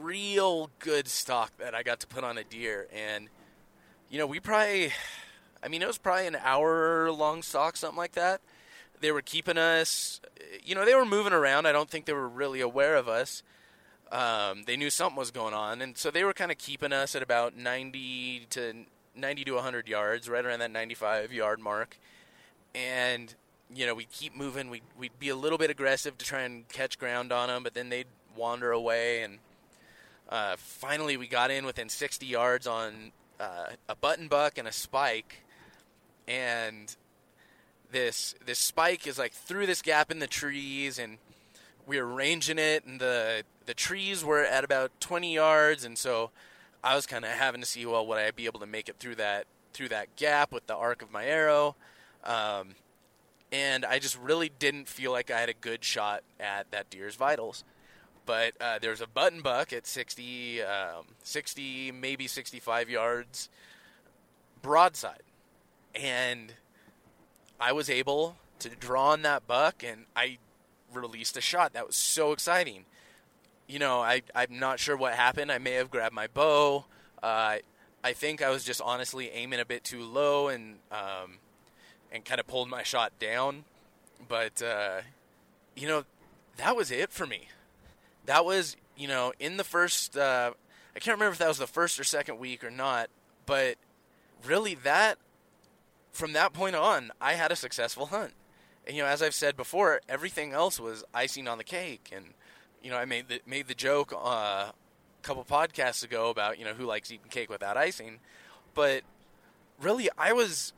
real 0.00 0.70
good 0.78 1.08
stock 1.08 1.50
that 1.58 1.74
I 1.74 1.82
got 1.82 2.00
to 2.00 2.06
put 2.06 2.22
on 2.22 2.38
a 2.38 2.44
deer, 2.44 2.86
and 2.94 3.28
you 4.08 4.18
know, 4.18 4.26
we 4.26 4.38
probably, 4.38 4.92
I 5.62 5.68
mean, 5.68 5.82
it 5.82 5.88
was 5.88 5.98
probably 5.98 6.28
an 6.28 6.36
hour 6.36 7.10
long 7.10 7.42
stock, 7.42 7.76
something 7.76 7.98
like 7.98 8.12
that. 8.12 8.40
They 9.00 9.12
were 9.12 9.22
keeping 9.22 9.58
us, 9.58 10.20
you 10.62 10.74
know, 10.74 10.84
they 10.84 10.94
were 10.94 11.06
moving 11.06 11.32
around. 11.32 11.66
I 11.66 11.72
don't 11.72 11.88
think 11.88 12.04
they 12.04 12.12
were 12.12 12.28
really 12.28 12.60
aware 12.60 12.96
of 12.96 13.08
us. 13.08 13.42
Um, 14.12 14.64
they 14.66 14.76
knew 14.76 14.90
something 14.90 15.16
was 15.16 15.30
going 15.30 15.54
on, 15.54 15.80
and 15.80 15.96
so 15.96 16.10
they 16.10 16.24
were 16.24 16.32
kind 16.32 16.50
of 16.50 16.58
keeping 16.58 16.92
us 16.92 17.14
at 17.14 17.22
about 17.22 17.56
90 17.56 18.46
to 18.50 18.84
90 19.14 19.44
to 19.44 19.52
100 19.54 19.88
yards, 19.88 20.28
right 20.28 20.44
around 20.44 20.60
that 20.60 20.70
95 20.70 21.32
yard 21.32 21.60
mark. 21.60 21.98
And, 22.74 23.34
you 23.74 23.86
know, 23.86 23.94
we'd 23.94 24.10
keep 24.10 24.36
moving. 24.36 24.70
We'd, 24.70 24.82
we'd 24.98 25.18
be 25.18 25.28
a 25.28 25.36
little 25.36 25.58
bit 25.58 25.70
aggressive 25.70 26.16
to 26.18 26.24
try 26.24 26.42
and 26.42 26.68
catch 26.68 26.98
ground 26.98 27.32
on 27.32 27.48
them, 27.48 27.62
but 27.62 27.74
then 27.74 27.88
they'd 27.88 28.06
wander 28.36 28.70
away. 28.70 29.22
And 29.22 29.38
uh, 30.28 30.56
finally, 30.56 31.16
we 31.16 31.26
got 31.26 31.50
in 31.50 31.66
within 31.66 31.88
60 31.88 32.26
yards 32.26 32.66
on 32.66 33.12
uh, 33.38 33.70
a 33.88 33.96
button 33.96 34.28
buck 34.28 34.58
and 34.58 34.68
a 34.68 34.72
spike. 34.72 35.42
And 36.28 36.94
this 37.92 38.34
this 38.44 38.58
spike 38.58 39.06
is 39.06 39.18
like 39.18 39.32
through 39.32 39.66
this 39.66 39.82
gap 39.82 40.10
in 40.10 40.18
the 40.18 40.26
trees, 40.26 40.98
and 40.98 41.18
we 41.86 42.00
were 42.00 42.06
ranging 42.06 42.58
it, 42.58 42.84
and 42.84 43.00
the 43.00 43.44
the 43.66 43.74
trees 43.74 44.24
were 44.24 44.44
at 44.44 44.64
about 44.64 44.90
20 45.00 45.34
yards, 45.34 45.84
and 45.84 45.96
so 45.96 46.30
I 46.82 46.96
was 46.96 47.06
kind 47.06 47.24
of 47.24 47.30
having 47.30 47.60
to 47.60 47.66
see, 47.66 47.84
well, 47.86 48.06
would 48.06 48.18
I 48.18 48.30
be 48.30 48.46
able 48.46 48.60
to 48.60 48.66
make 48.66 48.88
it 48.88 48.96
through 48.98 49.16
that 49.16 49.46
through 49.72 49.88
that 49.90 50.16
gap 50.16 50.52
with 50.52 50.66
the 50.66 50.76
arc 50.76 51.02
of 51.02 51.12
my 51.12 51.24
arrow? 51.24 51.76
Um, 52.24 52.74
and 53.52 53.84
I 53.84 53.98
just 53.98 54.18
really 54.18 54.48
didn't 54.48 54.88
feel 54.88 55.12
like 55.12 55.30
I 55.30 55.40
had 55.40 55.48
a 55.48 55.54
good 55.54 55.84
shot 55.84 56.22
at 56.38 56.70
that 56.70 56.90
deer's 56.90 57.16
vitals. 57.16 57.64
But 58.26 58.52
uh, 58.60 58.78
there's 58.80 59.00
a 59.00 59.06
button 59.06 59.40
buck 59.40 59.72
at 59.72 59.86
60, 59.86 60.62
um, 60.62 61.04
60, 61.24 61.90
maybe 61.92 62.26
65 62.26 62.88
yards 62.88 63.48
broadside. 64.62 65.22
And 65.94 66.54
I 67.60 67.72
was 67.72 67.90
able 67.90 68.36
to 68.60 68.70
draw 68.70 69.10
on 69.10 69.22
that 69.22 69.46
buck, 69.46 69.82
and 69.84 70.06
I 70.16 70.38
released 70.92 71.36
a 71.36 71.40
shot. 71.40 71.72
That 71.74 71.86
was 71.86 71.96
so 71.96 72.32
exciting 72.32 72.84
you 73.70 73.78
know, 73.78 74.00
I, 74.00 74.22
I'm 74.34 74.58
not 74.58 74.80
sure 74.80 74.96
what 74.96 75.14
happened. 75.14 75.52
I 75.52 75.58
may 75.58 75.72
have 75.74 75.90
grabbed 75.90 76.14
my 76.14 76.26
bow. 76.26 76.86
Uh, 77.22 77.58
I 78.02 78.12
think 78.12 78.42
I 78.42 78.50
was 78.50 78.64
just 78.64 78.80
honestly 78.80 79.30
aiming 79.30 79.60
a 79.60 79.64
bit 79.64 79.84
too 79.84 80.02
low 80.02 80.48
and 80.48 80.78
um, 80.90 81.38
and 82.10 82.24
kind 82.24 82.40
of 82.40 82.48
pulled 82.48 82.68
my 82.68 82.82
shot 82.82 83.12
down. 83.20 83.64
But 84.26 84.60
uh, 84.60 85.02
you 85.76 85.86
know, 85.86 86.04
that 86.56 86.76
was 86.76 86.90
it 86.90 87.12
for 87.12 87.26
me. 87.26 87.48
That 88.26 88.44
was 88.44 88.76
you 88.96 89.06
know 89.06 89.32
in 89.38 89.56
the 89.56 89.64
first. 89.64 90.16
Uh, 90.16 90.52
I 90.96 90.98
can't 90.98 91.16
remember 91.16 91.32
if 91.32 91.38
that 91.38 91.48
was 91.48 91.58
the 91.58 91.68
first 91.68 92.00
or 92.00 92.04
second 92.04 92.40
week 92.40 92.64
or 92.64 92.70
not, 92.70 93.08
but 93.46 93.76
really 94.44 94.74
that 94.74 95.18
from 96.12 96.32
that 96.32 96.52
point 96.52 96.76
on, 96.76 97.10
I 97.20 97.34
had 97.34 97.52
a 97.52 97.56
successful 97.56 98.06
hunt. 98.06 98.32
And 98.86 98.96
you 98.96 99.02
know, 99.02 99.08
as 99.08 99.22
I've 99.22 99.34
said 99.34 99.56
before, 99.56 100.00
everything 100.08 100.52
else 100.52 100.80
was 100.80 101.04
icing 101.14 101.46
on 101.46 101.58
the 101.58 101.64
cake 101.64 102.10
and 102.14 102.34
you 102.82 102.90
know, 102.90 102.96
I 102.96 103.04
made 103.04 103.28
the 103.28 103.40
made 103.46 103.68
the 103.68 103.74
joke 103.74 104.12
uh, 104.12 104.16
a 104.70 104.72
couple 105.22 105.44
podcasts 105.44 106.02
ago 106.02 106.30
about 106.30 106.58
you 106.58 106.64
know 106.64 106.74
who 106.74 106.84
likes 106.84 107.10
eating 107.10 107.28
cake 107.28 107.50
without 107.50 107.76
icing, 107.76 108.20
but 108.74 109.02
really 109.80 110.08
I 110.16 110.32
was 110.32 110.72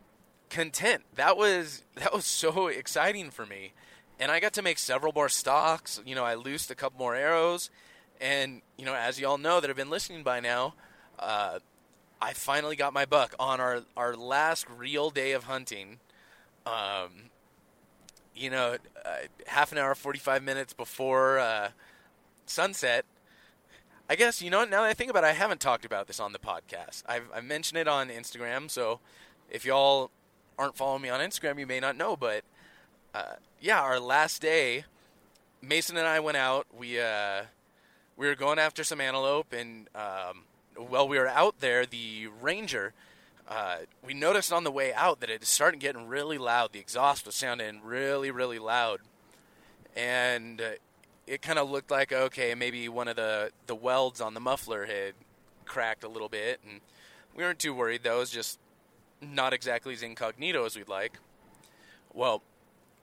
content. 0.50 1.02
That 1.14 1.36
was 1.36 1.84
that 1.96 2.12
was 2.12 2.26
so 2.26 2.68
exciting 2.68 3.30
for 3.30 3.46
me, 3.46 3.72
and 4.18 4.30
I 4.30 4.40
got 4.40 4.52
to 4.54 4.62
make 4.62 4.78
several 4.78 5.12
more 5.12 5.28
stocks. 5.28 6.00
You 6.04 6.14
know, 6.14 6.24
I 6.24 6.34
loosed 6.34 6.70
a 6.70 6.74
couple 6.74 6.98
more 6.98 7.14
arrows, 7.14 7.70
and 8.20 8.62
you 8.76 8.84
know, 8.84 8.94
as 8.94 9.20
y'all 9.20 9.38
know 9.38 9.60
that 9.60 9.68
have 9.68 9.76
been 9.76 9.90
listening 9.90 10.22
by 10.22 10.40
now, 10.40 10.74
uh, 11.18 11.60
I 12.22 12.34
finally 12.34 12.76
got 12.76 12.92
my 12.92 13.04
buck 13.04 13.34
on 13.40 13.60
our 13.60 13.82
our 13.96 14.14
last 14.14 14.66
real 14.70 15.10
day 15.10 15.32
of 15.32 15.44
hunting. 15.44 15.98
Um, 16.64 17.30
you 18.34 18.48
know, 18.48 18.76
uh, 19.04 19.16
half 19.48 19.72
an 19.72 19.78
hour, 19.78 19.96
forty 19.96 20.20
five 20.20 20.44
minutes 20.44 20.72
before. 20.72 21.40
Uh, 21.40 21.70
sunset. 22.46 23.04
I 24.08 24.14
guess 24.14 24.40
you 24.40 24.50
know. 24.50 24.64
Now 24.64 24.82
that 24.82 24.90
I 24.90 24.94
think 24.94 25.10
about 25.10 25.24
it, 25.24 25.28
I 25.28 25.32
haven't 25.32 25.60
talked 25.60 25.84
about 25.84 26.06
this 26.06 26.20
on 26.20 26.32
the 26.32 26.38
podcast. 26.38 27.02
I've, 27.06 27.28
I've 27.34 27.44
mentioned 27.44 27.80
it 27.80 27.88
on 27.88 28.08
Instagram, 28.08 28.70
so 28.70 29.00
if 29.50 29.64
y'all 29.64 30.12
aren't 30.56 30.76
following 30.76 31.02
me 31.02 31.08
on 31.08 31.18
Instagram, 31.18 31.58
you 31.58 31.66
may 31.66 31.80
not 31.80 31.96
know. 31.96 32.16
But 32.16 32.44
uh, 33.14 33.34
yeah, 33.60 33.80
our 33.80 33.98
last 33.98 34.40
day, 34.40 34.84
Mason 35.60 35.96
and 35.96 36.06
I 36.06 36.20
went 36.20 36.36
out. 36.36 36.68
We 36.72 37.00
uh, 37.00 37.42
we 38.16 38.28
were 38.28 38.36
going 38.36 38.60
after 38.60 38.84
some 38.84 39.00
antelope, 39.00 39.52
and 39.52 39.88
um, 39.96 40.44
while 40.76 41.08
we 41.08 41.18
were 41.18 41.28
out 41.28 41.60
there, 41.60 41.86
the 41.86 42.28
ranger. 42.40 42.92
Uh, 43.48 43.78
we 44.04 44.14
noticed 44.14 44.52
on 44.52 44.64
the 44.64 44.70
way 44.70 44.94
out 44.94 45.20
that 45.20 45.28
it 45.28 45.44
started 45.44 45.80
getting 45.80 46.06
really 46.06 46.38
loud. 46.38 46.72
The 46.72 46.78
exhaust 46.78 47.26
was 47.26 47.34
sounding 47.34 47.80
really, 47.82 48.30
really 48.30 48.58
loud, 48.58 49.00
and 49.96 50.60
uh, 50.60 50.70
it 51.26 51.42
kind 51.42 51.58
of 51.58 51.68
looked 51.70 51.90
like 51.90 52.12
okay, 52.12 52.54
maybe 52.54 52.88
one 52.88 53.08
of 53.08 53.16
the 53.16 53.50
the 53.66 53.74
welds 53.74 54.20
on 54.20 54.34
the 54.34 54.40
muffler 54.40 54.86
had 54.86 55.14
cracked 55.64 56.04
a 56.04 56.08
little 56.08 56.28
bit, 56.28 56.60
and 56.68 56.80
we 57.34 57.42
weren't 57.42 57.58
too 57.58 57.74
worried 57.74 58.02
though. 58.04 58.16
It 58.16 58.20
was 58.20 58.30
just 58.30 58.58
not 59.20 59.52
exactly 59.52 59.92
as 59.92 60.02
incognito 60.02 60.64
as 60.64 60.76
we'd 60.76 60.88
like. 60.88 61.18
Well, 62.14 62.42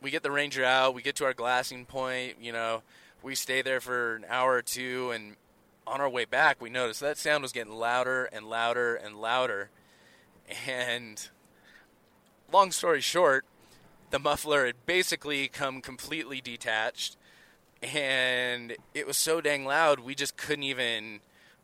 we 0.02 0.12
get 0.12 0.24
the 0.24 0.32
Ranger 0.32 0.64
out, 0.64 0.94
we 0.94 1.02
get 1.02 1.16
to 1.18 1.26
our 1.26 1.34
glassing 1.34 1.86
point, 1.86 2.36
you 2.42 2.52
know, 2.52 2.84
we 3.24 3.36
stay 3.36 3.62
there 3.62 3.82
for 3.82 4.16
an 4.16 4.26
hour 4.30 4.54
or 4.54 4.62
two, 4.62 5.12
and 5.12 5.36
on 5.90 6.02
our 6.02 6.10
way 6.10 6.26
back, 6.26 6.62
we 6.62 6.70
noticed 6.70 7.00
that 7.02 7.18
sound 7.18 7.42
was 7.42 7.52
getting 7.52 7.74
louder 7.74 8.26
and 8.26 8.48
louder 8.48 8.96
and 8.96 9.20
louder. 9.20 9.70
And 10.68 11.28
long 12.52 12.72
story 12.72 13.02
short, 13.02 13.46
the 14.12 14.20
muffler 14.20 14.66
had 14.66 14.86
basically 14.86 15.48
come 15.48 15.82
completely 15.82 16.42
detached, 16.42 17.18
and 17.82 18.76
it 18.94 19.08
was 19.08 19.18
so 19.18 19.42
dang 19.42 19.66
loud 19.66 20.00
we 20.00 20.16
just 20.16 20.36
couldn't 20.38 20.64
even 20.64 21.22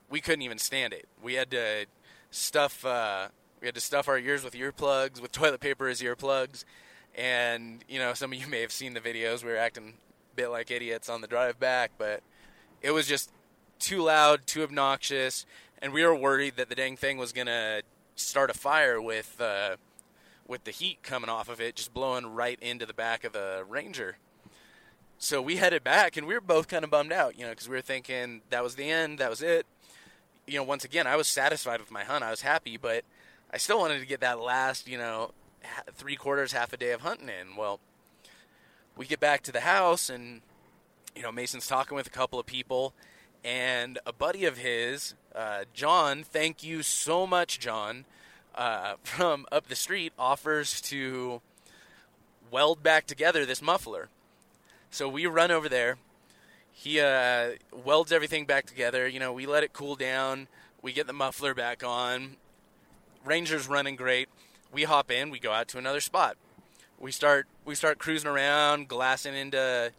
we 0.10 0.22
couldn't 0.22 0.44
even 0.44 0.58
stand 0.58 0.94
it. 0.94 1.08
We 1.22 1.34
had 1.36 1.52
to 1.52 1.86
stuff 2.32 2.86
uh, 2.86 3.30
we 3.62 3.68
had 3.68 3.76
to 3.76 3.82
stuff 3.82 4.08
our 4.08 4.18
ears 4.18 4.44
with 4.44 4.54
earplugs, 4.54 5.22
with 5.22 5.32
toilet 5.34 5.60
paper 5.60 5.88
as 5.88 6.02
earplugs, 6.02 6.66
and 7.16 7.84
you 7.88 8.00
know 8.00 8.14
some 8.14 8.34
of 8.34 8.40
you 8.40 8.48
may 8.48 8.62
have 8.62 8.72
seen 8.72 8.94
the 8.94 9.02
videos. 9.02 9.44
We 9.44 9.52
were 9.52 9.58
acting 9.58 9.94
a 10.34 10.36
bit 10.36 10.50
like 10.50 10.72
idiots 10.72 11.10
on 11.10 11.22
the 11.22 11.28
drive 11.28 11.60
back, 11.60 11.92
but 11.98 12.22
it 12.82 12.92
was 12.92 13.08
just 13.08 13.32
too 13.80 14.02
loud, 14.02 14.48
too 14.48 14.64
obnoxious, 14.64 15.46
and 15.82 15.94
we 15.94 16.04
were 16.04 16.16
worried 16.16 16.56
that 16.58 16.70
the 16.70 16.76
dang 16.76 16.98
thing 16.98 17.18
was 17.18 17.32
gonna 17.32 17.82
start 18.16 18.50
a 18.50 18.54
fire 18.54 19.02
with 19.02 19.40
uh, 19.40 19.76
with 20.48 20.64
the 20.64 20.72
heat 20.72 21.02
coming 21.04 21.30
off 21.30 21.50
of 21.50 21.60
it, 21.60 21.76
just 21.76 21.94
blowing 21.94 22.28
right 22.28 22.60
into 22.62 22.86
the 22.86 22.94
back 22.94 23.24
of 23.24 23.34
the 23.34 23.64
Ranger. 23.68 24.18
So 25.18 25.42
we 25.42 25.56
headed 25.56 25.84
back, 25.84 26.18
and 26.18 26.28
we 26.28 26.34
were 26.34 26.42
both 26.42 26.68
kind 26.68 26.84
of 26.84 26.92
bummed 26.92 27.14
out, 27.14 27.38
you 27.38 27.46
know, 27.46 27.52
because 27.52 27.70
we 27.70 27.76
were 27.76 27.82
thinking 27.82 28.42
that 28.50 28.64
was 28.64 28.76
the 28.76 28.90
end, 28.90 29.20
that 29.20 29.30
was 29.30 29.42
it. 29.42 29.66
You 30.46 30.58
know, 30.58 30.64
once 30.64 30.84
again, 30.84 31.08
I 31.08 31.16
was 31.16 31.28
satisfied 31.28 31.80
with 31.80 31.90
my 31.90 32.04
hunt, 32.04 32.24
I 32.24 32.32
was 32.32 32.42
happy, 32.42 32.78
but 32.78 33.04
I 33.52 33.58
still 33.58 33.80
wanted 33.80 34.00
to 34.00 34.06
get 34.06 34.20
that 34.20 34.40
last, 34.40 34.88
you 34.88 34.98
know, 34.98 35.32
three 35.94 36.16
quarters, 36.16 36.52
half 36.52 36.74
a 36.74 36.78
day 36.78 36.92
of 36.92 37.02
hunting 37.02 37.30
in. 37.30 37.56
Well, 37.56 37.80
we 38.98 39.06
get 39.06 39.20
back 39.20 39.42
to 39.44 39.52
the 39.52 39.62
house, 39.62 40.10
and 40.10 40.42
you 41.16 41.22
know, 41.22 41.32
Mason's 41.32 41.68
talking 41.68 41.96
with 41.96 42.08
a 42.08 42.12
couple 42.12 42.40
of 42.40 42.46
people, 42.46 42.94
and 43.46 44.00
a 44.08 44.12
buddy 44.12 44.44
of 44.46 44.58
his, 44.58 45.14
uh, 45.36 45.66
John. 45.72 46.24
Thank 46.24 46.64
you 46.64 46.82
so 46.82 47.28
much, 47.28 47.60
John, 47.60 48.06
uh, 48.56 48.96
from 49.04 49.46
up 49.52 49.68
the 49.68 49.76
street, 49.76 50.12
offers 50.18 50.82
to 50.82 51.42
weld 52.52 52.82
back 52.82 53.06
together 53.06 53.46
this 53.46 53.62
muffler. 53.62 54.10
So 54.90 55.08
we 55.08 55.28
run 55.28 55.52
over 55.52 55.70
there. 55.70 55.98
He 56.72 57.00
uh, 57.00 57.52
welds 57.72 58.12
everything 58.12 58.46
back 58.46 58.66
together. 58.66 59.08
You 59.08 59.20
know, 59.20 59.32
we 59.32 59.46
let 59.46 59.64
it 59.64 59.74
cool 59.74 59.96
down. 59.96 60.48
We 60.82 60.92
get 60.92 61.08
the 61.08 61.14
muffler 61.14 61.54
back 61.54 61.84
on. 61.84 62.38
Ranger's 63.24 63.68
running 63.68 63.96
great. 63.96 64.28
We 64.74 64.84
hop 64.84 65.10
in. 65.12 65.30
We 65.30 65.40
go 65.40 65.52
out 65.52 65.68
to 65.70 65.78
another 65.78 66.02
spot. 66.02 66.38
We 67.00 67.12
start 67.12 67.48
we 67.66 67.76
start 67.76 67.98
cruising 67.98 68.30
around, 68.30 68.88
glassing 68.88 69.36
into 69.36 69.92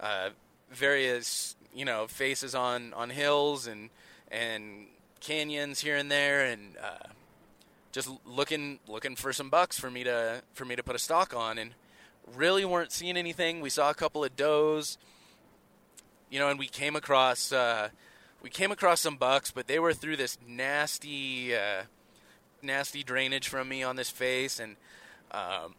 uh, 0.00 0.30
various 0.70 1.56
you 1.74 1.84
know 1.84 2.06
faces 2.06 2.54
on 2.54 2.92
on 2.94 3.10
hills 3.10 3.66
and 3.66 3.90
and 4.30 4.86
canyons 5.20 5.80
here 5.80 5.96
and 5.96 6.10
there, 6.10 6.44
and 6.44 6.76
uh, 6.76 7.08
just 7.92 8.10
looking 8.26 8.80
looking 8.88 9.16
for 9.16 9.32
some 9.32 9.50
bucks 9.50 9.78
for 9.78 9.90
me 9.90 10.04
to 10.04 10.42
for 10.52 10.64
me 10.64 10.76
to 10.76 10.82
put 10.82 10.96
a 10.96 10.98
stock 10.98 11.34
on, 11.34 11.58
and 11.58 11.74
really 12.34 12.64
weren't 12.64 12.92
seeing 12.92 13.16
anything. 13.16 13.60
We 13.60 13.70
saw 13.70 13.90
a 13.90 13.94
couple 13.94 14.24
of 14.24 14.36
does, 14.36 14.98
you 16.30 16.38
know, 16.38 16.48
and 16.48 16.58
we 16.58 16.66
came 16.66 16.96
across 16.96 17.52
uh, 17.52 17.88
we 18.42 18.50
came 18.50 18.72
across 18.72 19.00
some 19.00 19.16
bucks, 19.16 19.50
but 19.50 19.66
they 19.66 19.78
were 19.78 19.94
through 19.94 20.16
this 20.16 20.38
nasty 20.46 21.54
uh, 21.54 21.82
nasty 22.62 23.02
drainage 23.02 23.48
from 23.48 23.68
me 23.68 23.82
on 23.82 23.96
this 23.96 24.10
face, 24.10 24.58
and 24.58 24.76
um, 25.30 25.74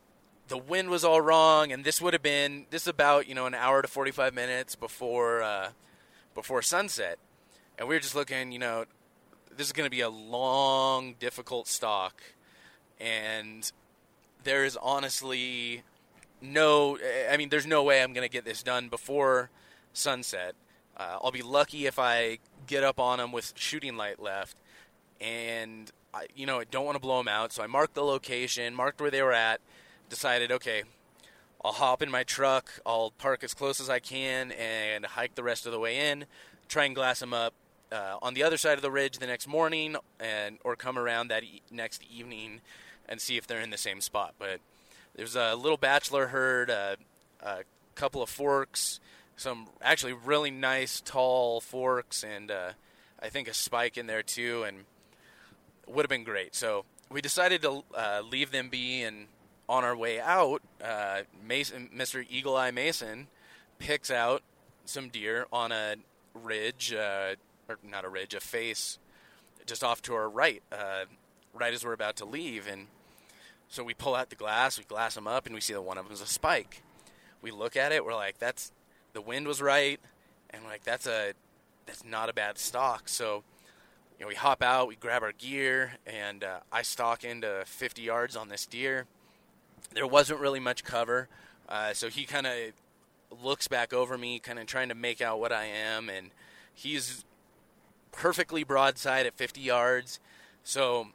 the 0.53 0.59
wind 0.59 0.87
was 0.87 1.03
all 1.03 1.19
wrong. 1.19 1.71
And 1.71 1.83
this 1.83 1.99
would 1.99 2.13
have 2.13 2.21
been 2.21 2.67
this 2.69 2.83
is 2.83 2.87
about 2.87 3.27
you 3.27 3.33
know 3.33 3.47
an 3.47 3.55
hour 3.55 3.81
to 3.81 3.87
forty 3.87 4.11
five 4.11 4.35
minutes 4.35 4.75
before 4.75 5.41
uh, 5.41 5.69
before 6.35 6.61
sunset, 6.61 7.17
and 7.79 7.89
we 7.89 7.95
were 7.95 7.99
just 7.99 8.13
looking, 8.13 8.51
you 8.51 8.59
know, 8.59 8.85
this 9.57 9.65
is 9.65 9.73
going 9.73 9.87
to 9.87 9.91
be 9.91 10.01
a 10.01 10.09
long, 10.09 11.15
difficult 11.19 11.67
stalk, 11.67 12.21
and 12.99 13.71
there 14.43 14.63
is 14.63 14.77
honestly 14.79 15.81
no. 16.39 16.99
I 17.31 17.35
mean, 17.35 17.49
there's 17.49 17.65
no 17.65 17.81
way 17.81 18.03
I'm 18.03 18.13
going 18.13 18.27
to 18.27 18.31
get 18.31 18.45
this 18.45 18.61
done 18.61 18.89
before 18.89 19.49
sunset. 19.91 20.53
Uh, 20.95 21.17
I'll 21.23 21.31
be 21.31 21.41
lucky 21.41 21.87
if 21.87 21.97
I 21.97 22.37
get 22.67 22.83
up 22.83 22.99
on 22.99 23.17
them 23.17 23.31
with 23.31 23.53
shooting 23.55 23.97
light 23.97 24.21
left, 24.21 24.55
and 25.19 25.91
I, 26.13 26.27
you 26.35 26.45
know, 26.45 26.59
I 26.59 26.65
don't 26.65 26.85
want 26.85 26.95
to 26.95 27.01
blow 27.01 27.17
them 27.17 27.27
out. 27.27 27.53
So 27.53 27.63
I 27.63 27.67
marked 27.67 27.95
the 27.95 28.03
location, 28.03 28.75
marked 28.75 29.01
where 29.01 29.09
they 29.09 29.23
were 29.23 29.33
at, 29.33 29.59
decided, 30.13 30.52
okay, 30.52 30.84
I'll 31.65 31.71
hop 31.71 32.04
in 32.04 32.12
my 32.12 32.23
truck, 32.23 32.69
I'll 32.86 33.10
park 33.17 33.43
as 33.43 33.56
close 33.56 33.80
as 33.80 33.89
I 33.89 33.99
can, 33.99 34.52
and 34.52 35.04
hike 35.08 35.34
the 35.34 35.41
rest 35.41 35.65
of 35.65 35.71
the 35.71 35.80
way 35.80 36.12
in, 36.12 36.26
try 36.69 36.86
and 36.86 36.93
glass 36.93 37.19
them 37.19 37.34
up 37.34 37.56
uh, 37.91 38.17
on 38.21 38.36
the 38.36 38.43
other 38.43 38.58
side 38.58 38.78
of 38.78 38.84
the 38.84 38.91
ridge 38.91 39.17
the 39.17 39.26
next 39.26 39.47
morning, 39.47 39.95
and 40.19 40.60
or 40.63 40.76
come 40.76 40.99
around 40.99 41.30
that 41.30 41.43
e- 41.43 41.63
next 41.71 42.04
evening 42.15 42.62
and 43.10 43.19
see 43.19 43.38
if 43.38 43.47
they're 43.47 43.60
in 43.60 43.71
the 43.71 43.78
same 43.78 44.02
spot. 44.02 44.36
But 44.38 44.60
there's 45.15 45.36
a 45.36 45.56
little 45.56 45.78
bachelor 45.78 46.28
herd, 46.28 46.69
uh, 46.69 46.95
a 47.41 47.63
couple 47.95 48.21
of 48.21 48.30
forks, 48.30 48.99
some 49.36 49.67
actually 49.82 50.13
really 50.13 50.52
nice 50.52 51.02
tall 51.02 51.60
forks, 51.60 52.23
and 52.23 52.52
uh, 52.52 52.69
I 53.19 53.30
think 53.30 53.47
a 53.47 53.54
spike 53.54 53.97
in 53.97 54.06
there 54.06 54.21
too, 54.21 54.63
and 54.63 54.86
would 55.88 56.04
have 56.04 56.10
been 56.10 56.23
great. 56.23 56.54
So 56.54 56.86
we 57.10 57.19
decided 57.19 57.63
to 57.63 57.84
uh, 57.95 58.21
leave 58.30 58.52
them 58.52 58.69
be, 58.69 59.02
and 59.02 59.28
on 59.67 59.84
our 59.84 59.95
way 59.95 60.19
out, 60.19 60.62
uh, 60.84 61.21
Mason, 61.45 61.89
Mr. 61.95 62.26
Eagle 62.30 62.56
Eye 62.56 62.71
Mason 62.71 63.28
picks 63.80 64.12
out 64.12 64.43
some 64.86 65.10
deer 65.10 65.45
on 65.52 65.71
a 65.71 65.95
ridge, 66.34 66.93
uh, 66.93 67.36
or 67.69 67.78
not 67.84 68.06
a 68.06 68.10
ridge, 68.10 68.34
a 68.34 68.39
face 68.39 68.99
just 69.65 69.84
off 69.84 70.02
to 70.04 70.13
our 70.13 70.30
right, 70.30 70.62
uh, 70.71 71.06
right 71.54 71.73
as 71.73 71.86
we're 71.86 71.93
about 71.93 72.17
to 72.17 72.26
leave, 72.26 72.67
and 72.67 72.88
so 73.69 73.84
we 73.84 73.93
pull 73.93 74.15
out 74.15 74.30
the 74.30 74.36
glass, 74.36 74.78
we 74.78 74.84
glass 74.84 75.15
them 75.15 75.28
up, 75.28 75.45
and 75.45 75.56
we 75.56 75.62
see 75.62 75.73
that 75.73 75.82
one 75.82 75.97
of 75.97 76.06
them 76.06 76.13
is 76.13 76.21
a 76.21 76.28
spike. 76.28 76.84
We 77.41 77.52
look 77.52 77.76
at 77.76 77.91
it, 77.91 78.06
we're 78.06 78.15
like, 78.15 78.38
that's 78.38 78.71
the 79.13 79.21
wind 79.21 79.47
was 79.47 79.62
right, 79.62 79.99
and 80.49 80.63
like 80.63 80.84
that's 80.84 81.08
a 81.08 81.34
that's 81.86 82.04
not 82.04 82.30
a 82.30 82.34
bad 82.34 82.58
stock. 82.58 83.08
So 83.08 83.43
you 84.17 84.26
know, 84.26 84.28
we 84.28 84.36
hop 84.36 84.62
out, 84.62 84.88
we 84.88 84.95
grab 84.95 85.23
our 85.23 85.32
gear, 85.32 85.93
and 86.06 86.43
uh, 86.43 86.60
I 86.71 86.84
stalk 86.84 87.23
into 87.23 87.63
50 87.65 88.02
yards 88.02 88.36
on 88.36 88.49
this 88.49 88.65
deer. 88.65 89.06
There 89.93 90.08
wasn't 90.08 90.39
really 90.39 90.60
much 90.60 90.84
cover, 90.84 91.27
uh, 91.69 91.93
so 91.93 92.10
he 92.10 92.25
kind 92.25 92.47
of 92.47 92.56
looks 93.43 93.67
back 93.67 93.93
over 93.93 94.17
me, 94.17 94.39
kind 94.39 94.60
of 94.60 94.65
trying 94.65 94.89
to 94.89 94.95
make 94.95 95.21
out 95.21 95.39
what 95.39 95.51
I 95.51 95.65
am, 95.65 96.10
and 96.10 96.32
he's 96.73 97.25
perfectly 98.12 98.63
broadside 98.63 99.25
at 99.25 99.36
50 99.36 99.62
yards. 99.62 100.19
So 100.63 101.08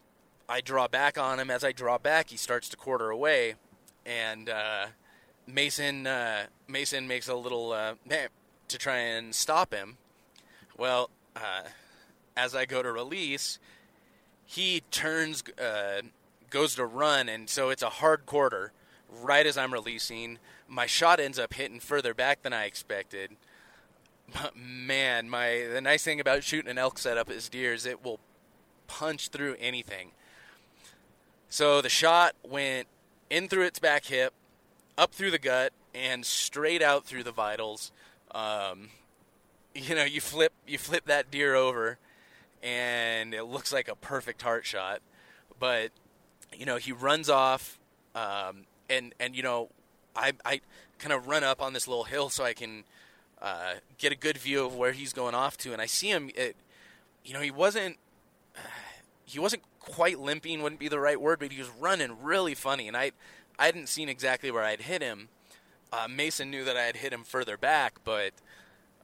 I 0.49 0.61
draw 0.61 0.89
back 0.89 1.19
on 1.19 1.41
him. 1.41 1.51
As 1.51 1.65
I 1.65 1.73
draw 1.73 1.99
back, 1.99 2.31
he 2.31 2.37
starts 2.37 2.69
to 2.71 2.77
quarter 2.77 3.11
away, 3.11 3.55
and 4.07 4.49
uh, 4.49 4.87
Mason 5.47 6.07
uh, 6.07 6.47
Mason 6.67 7.09
makes 7.09 7.29
a 7.29 7.35
little 7.35 7.73
uh, 7.73 7.95
to 8.69 8.79
try 8.79 8.99
and 8.99 9.35
stop 9.35 9.73
him. 9.73 9.97
Well, 10.77 11.11
uh, 11.35 11.63
as 12.37 12.55
I 12.55 12.67
go 12.67 12.83
to 12.83 12.93
release, 12.93 13.59
he 14.47 14.83
turns, 14.91 15.43
uh, 15.61 16.03
goes 16.51 16.75
to 16.77 16.85
run, 16.85 17.29
and 17.29 17.49
so 17.49 17.71
it's 17.71 17.83
a 17.83 17.91
hard 17.91 18.27
quarter. 18.27 18.73
Right 19.11 19.47
as 19.47 19.57
I'm 19.57 19.73
releasing, 19.73 20.39
my 20.69 20.87
shot 20.87 21.19
ends 21.19 21.39
up 21.39 21.55
hitting 21.55 21.81
further 21.81 22.13
back 22.13 22.43
than 22.43 22.53
I 22.53 22.65
expected. 22.65 23.37
But 24.33 24.55
man, 24.57 25.31
my 25.31 25.67
the 25.73 25.81
nice 25.81 26.05
thing 26.05 26.21
about 26.21 26.45
shooting 26.45 26.71
an 26.71 26.79
elk 26.79 26.99
setup 26.99 27.31
is 27.31 27.49
deer 27.49 27.73
is 27.73 27.87
it 27.87 28.05
will 28.05 28.21
punch 28.87 29.29
through 29.29 29.57
anything. 29.59 30.13
So 31.49 31.81
the 31.81 31.89
shot 31.89 32.35
went 32.47 32.89
in 33.31 33.49
through 33.49 33.65
its 33.65 33.79
back 33.79 34.07
hip, 34.07 34.35
up 34.99 35.15
through 35.15 35.31
the 35.31 35.39
gut, 35.39 35.73
and 35.95 36.27
straight 36.27 36.83
out 36.83 37.07
through 37.07 37.25
the 37.25 37.33
vitals. 37.33 37.91
Um, 38.33 38.91
you 39.75 39.95
know, 39.95 40.05
you 40.05 40.21
flip 40.21 40.53
you 40.67 40.79
flip 40.79 41.07
that 41.07 41.31
deer 41.31 41.55
over, 41.55 41.99
and 42.63 43.33
it 43.33 43.45
looks 43.45 43.73
like 43.73 43.89
a 43.89 43.95
perfect 43.95 44.43
heart 44.43 44.67
shot. 44.67 45.01
But 45.59 45.91
you 46.55 46.67
know, 46.67 46.77
he 46.77 46.93
runs 46.93 47.29
off, 47.29 47.79
um, 48.15 48.65
and 48.89 49.15
and 49.21 49.35
you 49.37 49.43
know, 49.43 49.71
I 50.17 50.33
I 50.45 50.61
kind 50.99 51.13
of 51.13 51.27
run 51.29 51.45
up 51.45 51.61
on 51.63 51.73
this 51.73 51.87
little 51.87 52.05
hill 52.05 52.29
so 52.31 52.45
I 52.45 52.53
can 52.55 52.85
uh, 53.41 53.75
get 53.99 54.13
a 54.13 54.17
good 54.17 54.37
view 54.39 54.65
of 54.65 54.75
where 54.75 54.93
he's 54.93 55.13
going 55.13 55.35
off 55.35 55.57
to, 55.59 55.73
and 55.73 55.81
I 55.83 55.87
see 55.87 56.09
him. 56.11 56.31
It, 56.35 56.57
you 57.25 57.35
know, 57.35 57.41
he 57.41 57.51
wasn't 57.51 57.97
he 59.25 59.39
wasn't 59.39 59.63
quite 59.81 60.19
limping 60.19 60.63
wouldn't 60.63 60.81
be 60.81 60.89
the 60.89 61.01
right 61.01 61.21
word, 61.21 61.39
but 61.39 61.53
he 61.53 61.59
was 61.59 61.71
running 61.81 62.23
really 62.23 62.55
funny, 62.55 62.89
and 62.89 62.97
I 62.97 63.13
I 63.59 63.67
hadn't 63.67 63.89
seen 63.89 64.09
exactly 64.09 64.51
where 64.51 64.65
I'd 64.65 64.83
hit 64.83 65.03
him. 65.03 65.29
Uh, 65.93 66.07
Mason 66.09 66.51
knew 66.51 66.65
that 66.65 66.77
I 66.77 66.83
had 66.83 66.97
hit 66.97 67.13
him 67.13 67.25
further 67.25 67.57
back, 67.57 68.01
but 68.05 68.33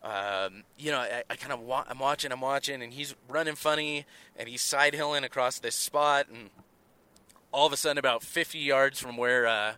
Um, 0.03 0.65
you 0.77 0.91
know, 0.91 0.99
I, 0.99 1.23
I 1.31 1.37
kind 1.37 1.53
of 1.53 1.61
wa- 1.61 1.85
I'm 1.89 1.99
watching, 1.99 2.31
I'm 2.31 2.43
watching, 2.43 2.83
and 2.83 2.93
he's 2.93 3.15
running 3.27 3.55
funny, 3.55 4.05
and 4.37 4.51
he's 4.51 4.61
side 4.61 4.93
hilling 4.95 5.25
across 5.25 5.59
this 5.61 5.75
spot, 5.75 6.27
and 6.29 6.51
all 7.55 7.69
of 7.69 7.73
a 7.73 7.77
sudden, 7.77 7.99
about 7.99 8.25
50 8.25 8.59
yards 8.59 8.99
from 8.99 9.17
where 9.17 9.47
uh, 9.47 9.75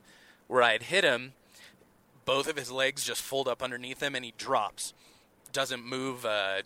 where 0.49 0.63
I 0.63 0.73
had 0.73 0.85
hit 0.85 1.05
him, 1.05 1.35
both 2.25 2.49
of 2.49 2.57
his 2.57 2.71
legs 2.71 3.05
just 3.05 3.21
fold 3.21 3.47
up 3.47 3.63
underneath 3.63 4.03
him, 4.03 4.15
and 4.15 4.25
he 4.25 4.33
drops, 4.39 4.95
doesn't 5.53 5.85
move, 5.85 6.25
uh, 6.25 6.63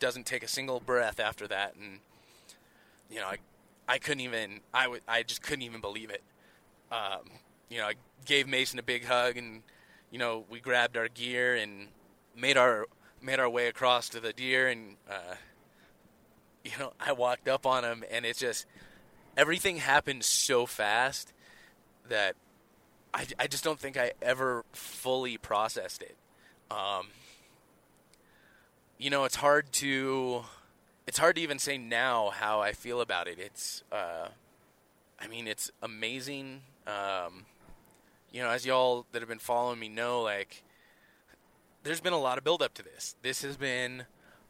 doesn't 0.00 0.26
take 0.26 0.42
a 0.42 0.48
single 0.48 0.80
breath 0.80 1.20
after 1.20 1.46
that, 1.46 1.76
and 1.76 2.00
you 3.08 3.20
know, 3.20 3.26
I, 3.26 3.36
I 3.88 3.98
couldn't 3.98 4.20
even, 4.20 4.60
I 4.74 4.98
I 5.06 5.22
just 5.22 5.42
couldn't 5.42 5.62
even 5.62 5.80
believe 5.80 6.10
it. 6.10 6.22
Um, 6.90 7.30
you 7.68 7.78
know, 7.78 7.86
I 7.86 7.94
gave 8.24 8.48
Mason 8.48 8.80
a 8.80 8.82
big 8.82 9.04
hug, 9.04 9.36
and 9.36 9.62
you 10.10 10.18
know, 10.18 10.44
we 10.50 10.58
grabbed 10.58 10.96
our 10.96 11.08
gear 11.08 11.54
and 11.54 11.86
made 12.36 12.56
our 12.56 12.86
made 13.22 13.38
our 13.38 13.48
way 13.48 13.68
across 13.68 14.08
to 14.08 14.18
the 14.18 14.32
deer, 14.32 14.66
and 14.66 14.96
uh, 15.08 15.36
you 16.64 16.72
know, 16.80 16.94
I 16.98 17.12
walked 17.12 17.46
up 17.46 17.64
on 17.64 17.84
him, 17.84 18.02
and 18.10 18.26
it's 18.26 18.40
just 18.40 18.66
everything 19.38 19.76
happened 19.76 20.24
so 20.24 20.66
fast 20.66 21.32
that 22.08 22.34
I, 23.14 23.26
I 23.38 23.46
just 23.46 23.62
don't 23.62 23.78
think 23.78 23.96
I 23.96 24.12
ever 24.20 24.64
fully 24.72 25.38
processed 25.38 26.02
it. 26.02 26.16
Um, 26.70 27.06
you 28.98 29.08
know, 29.08 29.24
it's 29.24 29.36
hard 29.36 29.72
to 29.74 30.42
it's 31.06 31.18
hard 31.18 31.36
to 31.36 31.40
even 31.40 31.58
say 31.58 31.78
now 31.78 32.30
how 32.30 32.60
I 32.60 32.72
feel 32.72 33.00
about 33.00 33.28
it. 33.28 33.38
It's 33.38 33.84
uh, 33.92 34.28
I 35.20 35.28
mean, 35.28 35.46
it's 35.46 35.70
amazing. 35.82 36.62
Um, 36.86 37.46
you 38.32 38.42
know, 38.42 38.50
as 38.50 38.66
y'all 38.66 39.06
that 39.12 39.22
have 39.22 39.28
been 39.28 39.38
following 39.38 39.78
me 39.78 39.88
know, 39.88 40.20
like 40.20 40.64
there's 41.84 42.00
been 42.00 42.12
a 42.12 42.18
lot 42.18 42.38
of 42.38 42.44
build 42.44 42.60
up 42.60 42.74
to 42.74 42.82
this. 42.82 43.14
This 43.22 43.42
has 43.42 43.56
been 43.56 44.04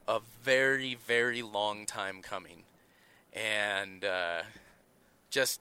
a 0.09 0.21
very, 0.43 0.95
very 0.95 1.43
long 1.43 1.85
time 1.85 2.23
coming, 2.23 2.65
and 3.35 4.03
uh, 4.05 4.43
just 5.31 5.61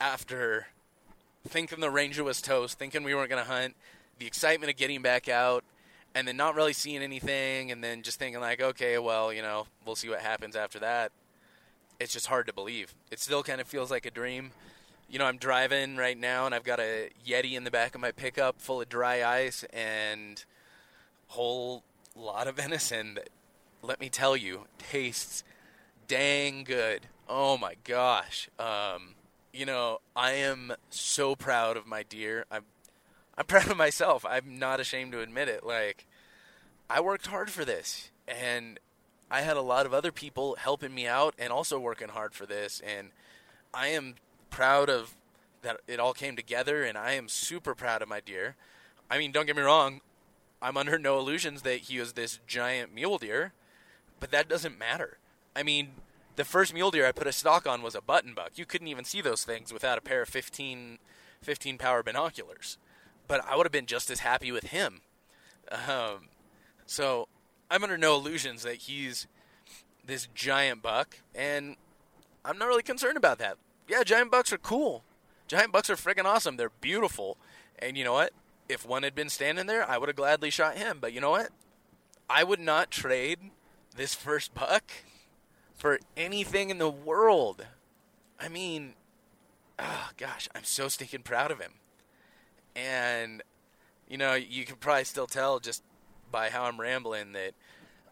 after 0.00 0.68
thinking 1.46 1.80
the 1.80 1.90
ranger 1.90 2.24
was 2.24 2.40
toast, 2.40 2.78
thinking 2.78 3.02
we 3.02 3.14
weren't 3.14 3.30
going 3.30 3.42
to 3.42 3.50
hunt, 3.50 3.76
the 4.18 4.26
excitement 4.26 4.70
of 4.70 4.76
getting 4.76 5.02
back 5.02 5.28
out, 5.28 5.64
and 6.14 6.26
then 6.26 6.36
not 6.36 6.54
really 6.54 6.72
seeing 6.72 7.02
anything, 7.02 7.70
and 7.70 7.82
then 7.82 8.02
just 8.02 8.18
thinking 8.18 8.40
like, 8.40 8.60
okay, 8.60 8.98
well, 8.98 9.32
you 9.32 9.42
know, 9.42 9.66
we'll 9.84 9.96
see 9.96 10.08
what 10.08 10.20
happens 10.20 10.56
after 10.56 10.78
that. 10.80 11.12
It's 11.98 12.12
just 12.12 12.26
hard 12.26 12.46
to 12.46 12.52
believe. 12.52 12.94
It 13.10 13.20
still 13.20 13.42
kind 13.42 13.60
of 13.60 13.66
feels 13.66 13.90
like 13.90 14.06
a 14.06 14.10
dream. 14.10 14.50
You 15.08 15.18
know, 15.18 15.26
I'm 15.26 15.38
driving 15.38 15.96
right 15.96 16.18
now, 16.18 16.46
and 16.46 16.54
I've 16.54 16.64
got 16.64 16.80
a 16.80 17.10
Yeti 17.26 17.52
in 17.52 17.64
the 17.64 17.70
back 17.70 17.94
of 17.94 18.00
my 18.00 18.12
pickup 18.12 18.60
full 18.60 18.80
of 18.80 18.88
dry 18.88 19.22
ice 19.24 19.64
and 19.72 20.44
whole 21.28 21.84
lot 22.16 22.48
of 22.48 22.56
venison 22.56 23.14
that, 23.14 23.28
let 23.82 24.00
me 24.00 24.08
tell 24.08 24.36
you, 24.36 24.66
tastes 24.78 25.44
dang 26.08 26.64
good. 26.64 27.06
Oh 27.32 27.56
my 27.56 27.76
gosh. 27.84 28.50
Um, 28.58 29.14
you 29.52 29.64
know, 29.64 30.00
I 30.16 30.32
am 30.32 30.72
so 30.90 31.36
proud 31.36 31.76
of 31.76 31.86
my 31.86 32.02
deer. 32.02 32.44
I'm 32.50 32.64
I'm 33.38 33.44
proud 33.46 33.70
of 33.70 33.76
myself. 33.76 34.26
I'm 34.28 34.58
not 34.58 34.80
ashamed 34.80 35.12
to 35.12 35.20
admit 35.20 35.48
it. 35.48 35.64
Like 35.64 36.06
I 36.90 37.00
worked 37.00 37.28
hard 37.28 37.48
for 37.48 37.64
this 37.64 38.10
and 38.26 38.80
I 39.30 39.42
had 39.42 39.56
a 39.56 39.62
lot 39.62 39.86
of 39.86 39.94
other 39.94 40.10
people 40.10 40.56
helping 40.58 40.92
me 40.92 41.06
out 41.06 41.36
and 41.38 41.52
also 41.52 41.78
working 41.78 42.08
hard 42.08 42.34
for 42.34 42.46
this 42.46 42.82
and 42.84 43.10
I 43.72 43.88
am 43.88 44.16
proud 44.50 44.90
of 44.90 45.14
that 45.62 45.80
it 45.86 46.00
all 46.00 46.12
came 46.12 46.34
together 46.34 46.82
and 46.82 46.98
I 46.98 47.12
am 47.12 47.28
super 47.28 47.76
proud 47.76 48.02
of 48.02 48.08
my 48.08 48.18
deer. 48.18 48.56
I 49.08 49.18
mean, 49.18 49.30
don't 49.30 49.46
get 49.46 49.54
me 49.54 49.62
wrong, 49.62 50.00
I'm 50.60 50.76
under 50.76 50.98
no 50.98 51.16
illusions 51.20 51.62
that 51.62 51.82
he 51.82 52.00
was 52.00 52.14
this 52.14 52.40
giant 52.48 52.92
mule 52.92 53.18
deer, 53.18 53.52
but 54.18 54.32
that 54.32 54.48
doesn't 54.48 54.78
matter. 54.78 55.18
I 55.54 55.62
mean, 55.62 55.90
the 56.40 56.44
first 56.46 56.72
mule 56.72 56.90
deer 56.90 57.06
I 57.06 57.12
put 57.12 57.26
a 57.26 57.32
stock 57.32 57.66
on 57.66 57.82
was 57.82 57.94
a 57.94 58.00
button 58.00 58.32
buck. 58.32 58.52
You 58.54 58.64
couldn't 58.64 58.88
even 58.88 59.04
see 59.04 59.20
those 59.20 59.44
things 59.44 59.74
without 59.74 59.98
a 59.98 60.00
pair 60.00 60.22
of 60.22 60.28
15, 60.30 60.96
15 61.42 61.76
power 61.76 62.02
binoculars. 62.02 62.78
But 63.28 63.44
I 63.46 63.56
would 63.56 63.66
have 63.66 63.72
been 63.72 63.84
just 63.84 64.10
as 64.10 64.20
happy 64.20 64.50
with 64.50 64.68
him. 64.68 65.02
Um, 65.70 66.28
so 66.86 67.28
I'm 67.70 67.82
under 67.82 67.98
no 67.98 68.14
illusions 68.14 68.62
that 68.62 68.76
he's 68.76 69.26
this 70.02 70.28
giant 70.34 70.80
buck, 70.80 71.18
and 71.34 71.76
I'm 72.42 72.56
not 72.56 72.68
really 72.68 72.82
concerned 72.82 73.18
about 73.18 73.38
that. 73.40 73.58
Yeah, 73.86 74.02
giant 74.02 74.30
bucks 74.30 74.50
are 74.50 74.58
cool. 74.58 75.04
Giant 75.46 75.72
bucks 75.72 75.90
are 75.90 75.96
freaking 75.96 76.24
awesome. 76.24 76.56
They're 76.56 76.72
beautiful. 76.80 77.36
And 77.78 77.98
you 77.98 78.04
know 78.04 78.14
what? 78.14 78.32
If 78.66 78.86
one 78.86 79.02
had 79.02 79.14
been 79.14 79.28
standing 79.28 79.66
there, 79.66 79.86
I 79.86 79.98
would 79.98 80.08
have 80.08 80.16
gladly 80.16 80.48
shot 80.48 80.78
him. 80.78 81.00
But 81.02 81.12
you 81.12 81.20
know 81.20 81.32
what? 81.32 81.50
I 82.30 82.44
would 82.44 82.60
not 82.60 82.90
trade 82.90 83.50
this 83.94 84.14
first 84.14 84.54
buck 84.54 84.90
for 85.80 85.98
anything 86.14 86.68
in 86.68 86.76
the 86.76 86.90
world. 86.90 87.66
I 88.38 88.48
mean, 88.48 88.92
oh 89.78 90.10
gosh, 90.18 90.46
I'm 90.54 90.62
so 90.62 90.88
stinking 90.88 91.22
proud 91.22 91.50
of 91.50 91.58
him. 91.58 91.72
And 92.76 93.42
you 94.06 94.18
know, 94.18 94.34
you 94.34 94.66
can 94.66 94.76
probably 94.76 95.04
still 95.04 95.26
tell 95.26 95.58
just 95.58 95.82
by 96.30 96.50
how 96.50 96.64
I'm 96.64 96.78
rambling 96.78 97.32
that 97.32 97.54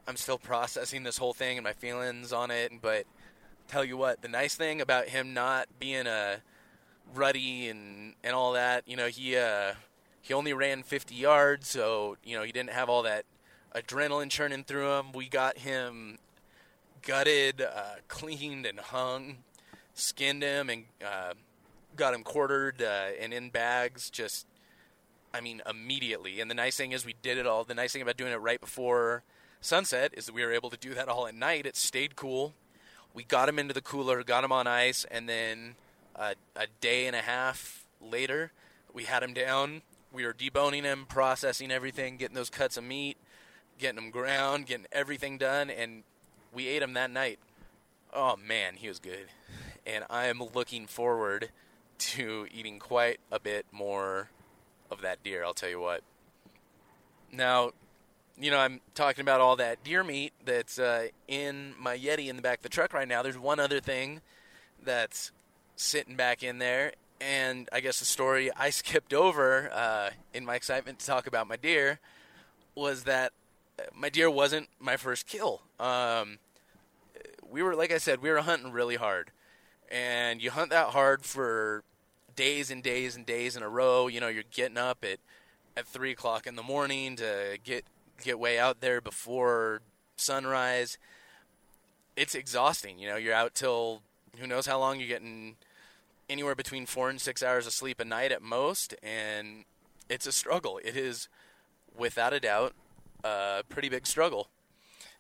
I'm 0.07 0.17
still 0.17 0.39
processing 0.39 1.03
this 1.03 1.19
whole 1.19 1.35
thing 1.35 1.59
and 1.59 1.65
my 1.65 1.75
feelings 1.75 2.33
on 2.33 2.51
it. 2.51 2.73
But 2.81 3.05
tell 3.69 3.85
you 3.85 3.99
what, 3.99 4.23
the 4.23 4.29
nice 4.29 4.55
thing 4.55 4.81
about 4.81 5.09
him 5.09 5.35
not 5.35 5.69
being 5.79 6.07
a 6.07 6.39
ruddy 7.15 7.69
and 7.69 8.15
and 8.25 8.35
all 8.35 8.55
that, 8.55 8.89
you 8.89 8.97
know, 8.97 9.09
he 9.09 9.37
uh, 9.37 9.75
he 10.23 10.33
only 10.33 10.55
ran 10.55 10.83
50 10.83 11.15
yards, 11.15 11.69
so 11.69 12.17
you 12.25 12.35
know 12.35 12.45
he 12.45 12.53
didn't 12.53 12.71
have 12.71 12.89
all 12.89 13.03
that 13.03 13.27
adrenaline 13.75 14.31
churning 14.31 14.65
through 14.65 14.91
him. 14.93 15.13
We 15.13 15.29
got 15.29 15.59
him 15.59 16.19
gutted, 17.03 17.63
uh, 17.63 17.97
cleaned, 18.09 18.67
and 18.67 18.79
hung. 18.79 19.39
Skinned 19.95 20.43
him 20.43 20.71
and 20.71 20.85
uh, 21.05 21.35
got 21.97 22.15
him 22.15 22.23
quartered 22.23 22.83
uh, 22.83 23.09
and 23.21 23.35
in 23.35 23.51
bags. 23.51 24.11
Just, 24.11 24.47
I 25.35 25.41
mean, 25.41 25.61
immediately. 25.69 26.41
And 26.41 26.51
the 26.51 26.55
nice 26.55 26.77
thing 26.77 26.93
is, 26.93 27.05
we 27.05 27.15
did 27.21 27.37
it 27.37 27.47
all. 27.47 27.65
The 27.65 27.75
nice 27.75 27.93
thing 27.93 28.03
about 28.03 28.17
doing 28.17 28.33
it 28.33 28.37
right 28.37 28.61
before 28.61 29.25
sunset 29.61 30.13
is 30.15 30.27
that 30.27 30.35
we 30.35 30.45
were 30.45 30.53
able 30.53 30.71
to 30.71 30.77
do 30.77 30.95
that 30.95 31.09
all 31.09 31.27
at 31.27 31.35
night. 31.35 31.67
It 31.67 31.77
stayed 31.77 32.15
cool. 32.15 32.55
We 33.13 33.25
got 33.25 33.49
him 33.49 33.59
into 33.59 33.75
the 33.75 33.81
cooler, 33.81 34.23
got 34.23 34.45
him 34.45 34.53
on 34.53 34.69
ice, 34.69 35.05
and 35.11 35.29
then 35.29 35.75
a 36.15 36.67
day 36.81 37.07
and 37.07 37.17
a 37.17 37.23
half 37.23 37.85
later, 38.01 38.53
we 38.93 39.05
had 39.05 39.23
him 39.23 39.33
down. 39.33 39.83
We 40.13 40.25
were 40.25 40.33
deboning 40.33 40.83
him, 40.83 41.07
processing 41.09 41.71
everything, 41.71 42.17
getting 42.17 42.35
those 42.35 42.51
cuts 42.51 42.77
of 42.77 42.85
meat, 42.85 43.17
getting 43.79 44.03
him 44.03 44.11
ground, 44.11 44.67
getting 44.67 44.87
everything 44.93 45.39
done, 45.39 45.71
and 45.71 46.03
we 46.53 46.67
ate 46.67 46.83
him 46.83 46.95
that 46.95 47.11
night. 47.11 47.39
Oh 48.13 48.37
man, 48.37 48.75
he 48.77 48.89
was 48.89 48.99
good. 48.99 49.27
And 49.87 50.05
I 50.11 50.27
am 50.27 50.43
looking 50.55 50.87
forward 50.87 51.51
to 51.99 52.47
eating 52.53 52.79
quite 52.79 53.21
a 53.31 53.41
bit 53.41 53.67
more 53.73 54.31
of 54.91 55.01
that 55.03 55.23
deer, 55.23 55.45
I'll 55.45 55.55
tell 55.55 55.69
you 55.69 55.81
what. 55.81 56.03
Now, 57.33 57.73
you 58.41 58.51
know, 58.51 58.59
I'm 58.59 58.81
talking 58.95 59.23
about 59.23 59.41
all 59.41 59.57
that 59.57 59.83
deer 59.83 60.05
meat 60.05 60.33
that's 60.45 60.79
uh, 60.79 61.09
in 61.27 61.75
my 61.79 61.99
Yeti 61.99 62.29
in 62.29 62.37
the 62.37 62.43
back 62.43 62.59
of 62.59 62.63
the 62.63 62.69
truck 62.69 62.93
right 62.93 63.09
now. 63.09 63.23
There's 63.23 63.39
one 63.39 63.59
other 63.59 63.81
thing 63.81 64.21
that's 64.83 65.33
sitting 65.77 66.15
back 66.17 66.43
in 66.43 66.59
there, 66.59 66.93
and 67.21 67.69
I 67.73 67.81
guess 67.81 67.99
the 67.99 68.05
story 68.05 68.51
I 68.57 68.71
skipped 68.71 69.13
over 69.13 69.71
uh, 69.73 70.11
in 70.33 70.45
my 70.45 70.55
excitement 70.55 71.01
to 71.01 71.07
talk 71.07 71.27
about 71.27 71.49
my 71.49 71.57
deer 71.57 71.99
was 72.75 73.05
that 73.05 73.33
my 73.95 74.09
deer 74.09 74.31
wasn't 74.31 74.69
my 74.79 74.97
first 74.97 75.27
kill. 75.27 75.63
Um, 75.79 76.39
we 77.51 77.63
were, 77.63 77.75
like 77.75 77.93
I 77.93 77.99
said, 77.99 78.23
we 78.23 78.31
were 78.31 78.41
hunting 78.41 78.73
really 78.73 78.97
hard, 78.97 79.31
and 79.91 80.43
you 80.43 80.51
hunt 80.51 80.71
that 80.71 80.89
hard 80.89 81.25
for 81.25 81.83
days 82.37 82.71
and 82.71 82.83
days 82.83 83.17
and 83.17 83.25
days 83.27 83.57
in 83.57 83.63
a 83.63 83.69
row. 83.69 84.07
You 84.07 84.21
know, 84.21 84.29
you're 84.29 84.45
getting 84.51 84.79
up 84.79 85.05
at 85.05 85.19
at 85.77 85.87
three 85.87 86.13
o'clock 86.13 86.47
in 86.47 86.57
the 86.57 86.63
morning 86.63 87.17
to 87.17 87.59
get 87.65 87.85
get 88.23 88.39
way 88.39 88.59
out 88.59 88.81
there 88.81 89.01
before 89.01 89.81
sunrise. 90.17 90.99
It's 92.17 92.35
exhausting. 92.35 92.99
You 92.99 93.09
know, 93.09 93.17
you're 93.17 93.35
out 93.35 93.55
till 93.55 94.03
who 94.39 94.47
knows 94.47 94.67
how 94.67 94.79
long. 94.79 94.99
You're 94.99 95.09
getting 95.09 95.57
anywhere 96.29 96.55
between 96.55 96.85
four 96.85 97.09
and 97.09 97.21
six 97.21 97.43
hours 97.43 97.67
of 97.67 97.73
sleep 97.73 98.01
a 98.01 98.05
night 98.05 98.33
at 98.33 98.43
most, 98.43 98.95
and 99.03 99.65
it's 100.09 100.27
a 100.27 100.33
struggle. 100.33 100.81
It 100.85 100.97
is, 100.97 101.29
without 101.97 102.33
a 102.33 102.41
doubt, 102.41 102.75
a 103.25 103.63
pretty 103.69 103.89
big 103.89 104.07
struggle. 104.07 104.49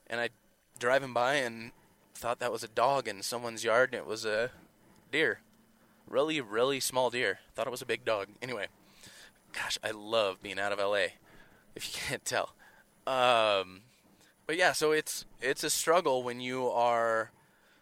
And 0.06 0.20
I 0.20 0.30
driving 0.78 1.12
by 1.12 1.34
and 1.34 1.72
thought 2.14 2.38
that 2.40 2.52
was 2.52 2.62
a 2.62 2.68
dog 2.68 3.08
in 3.08 3.22
someone's 3.22 3.64
yard, 3.64 3.90
and 3.92 4.00
it 4.00 4.06
was 4.06 4.24
a 4.24 4.50
deer. 5.10 5.40
Really, 6.08 6.40
really 6.40 6.80
small 6.80 7.10
deer. 7.10 7.40
Thought 7.54 7.66
it 7.66 7.70
was 7.70 7.82
a 7.82 7.86
big 7.86 8.04
dog. 8.04 8.28
Anyway, 8.40 8.66
gosh, 9.52 9.78
I 9.82 9.90
love 9.90 10.42
being 10.42 10.58
out 10.58 10.72
of 10.72 10.78
LA. 10.78 11.08
If 11.74 11.86
you 11.86 12.00
can't 12.08 12.24
tell. 12.24 12.54
Um, 13.06 13.82
but 14.46 14.56
yeah, 14.56 14.72
so 14.72 14.92
it's 14.92 15.24
it's 15.40 15.64
a 15.64 15.70
struggle 15.70 16.22
when 16.22 16.40
you 16.40 16.68
are 16.68 17.30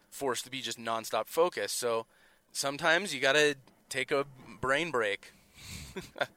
forced 0.09 0.45
to 0.45 0.51
be 0.51 0.61
just 0.61 0.79
nonstop 0.79 1.27
focused. 1.27 1.77
So 1.77 2.05
sometimes 2.51 3.13
you 3.13 3.21
got 3.21 3.33
to 3.33 3.55
take 3.89 4.11
a 4.11 4.25
brain 4.61 4.91
break. 4.91 5.33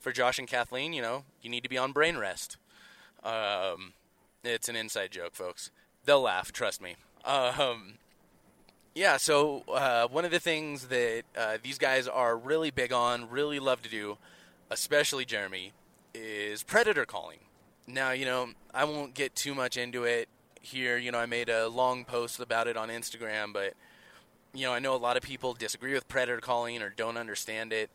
For 0.00 0.12
Josh 0.12 0.38
and 0.38 0.48
Kathleen, 0.48 0.94
you 0.94 1.02
know, 1.02 1.24
you 1.42 1.50
need 1.50 1.62
to 1.62 1.68
be 1.68 1.76
on 1.76 1.92
brain 1.92 2.16
rest. 2.16 2.56
Um, 3.22 3.92
It's 4.42 4.68
an 4.70 4.76
inside 4.76 5.10
joke, 5.10 5.34
folks. 5.34 5.70
They'll 6.06 6.22
laugh, 6.22 6.50
trust 6.50 6.80
me. 6.80 6.96
Um, 7.26 7.98
yeah, 8.94 9.18
so 9.18 9.64
uh, 9.68 10.08
one 10.08 10.24
of 10.24 10.30
the 10.30 10.40
things 10.40 10.86
that 10.86 11.24
uh, 11.36 11.58
these 11.62 11.76
guys 11.76 12.08
are 12.08 12.36
really 12.36 12.70
big 12.70 12.92
on, 12.92 13.28
really 13.28 13.58
love 13.58 13.82
to 13.82 13.90
do, 13.90 14.16
especially 14.70 15.26
Jeremy, 15.26 15.72
is 16.14 16.62
predator 16.62 17.04
calling. 17.04 17.40
Now, 17.86 18.12
you 18.12 18.24
know, 18.24 18.50
I 18.72 18.84
won't 18.84 19.14
get 19.14 19.34
too 19.34 19.54
much 19.54 19.76
into 19.76 20.04
it 20.04 20.28
here. 20.62 20.96
You 20.96 21.12
know, 21.12 21.18
I 21.18 21.26
made 21.26 21.50
a 21.50 21.68
long 21.68 22.06
post 22.06 22.40
about 22.40 22.66
it 22.66 22.76
on 22.78 22.88
Instagram, 22.88 23.52
but, 23.52 23.74
you 24.54 24.64
know, 24.64 24.72
I 24.72 24.78
know 24.78 24.94
a 24.94 24.96
lot 24.96 25.18
of 25.18 25.22
people 25.22 25.52
disagree 25.52 25.92
with 25.92 26.08
predator 26.08 26.40
calling 26.40 26.80
or 26.80 26.88
don't 26.88 27.18
understand 27.18 27.74
it. 27.74 27.90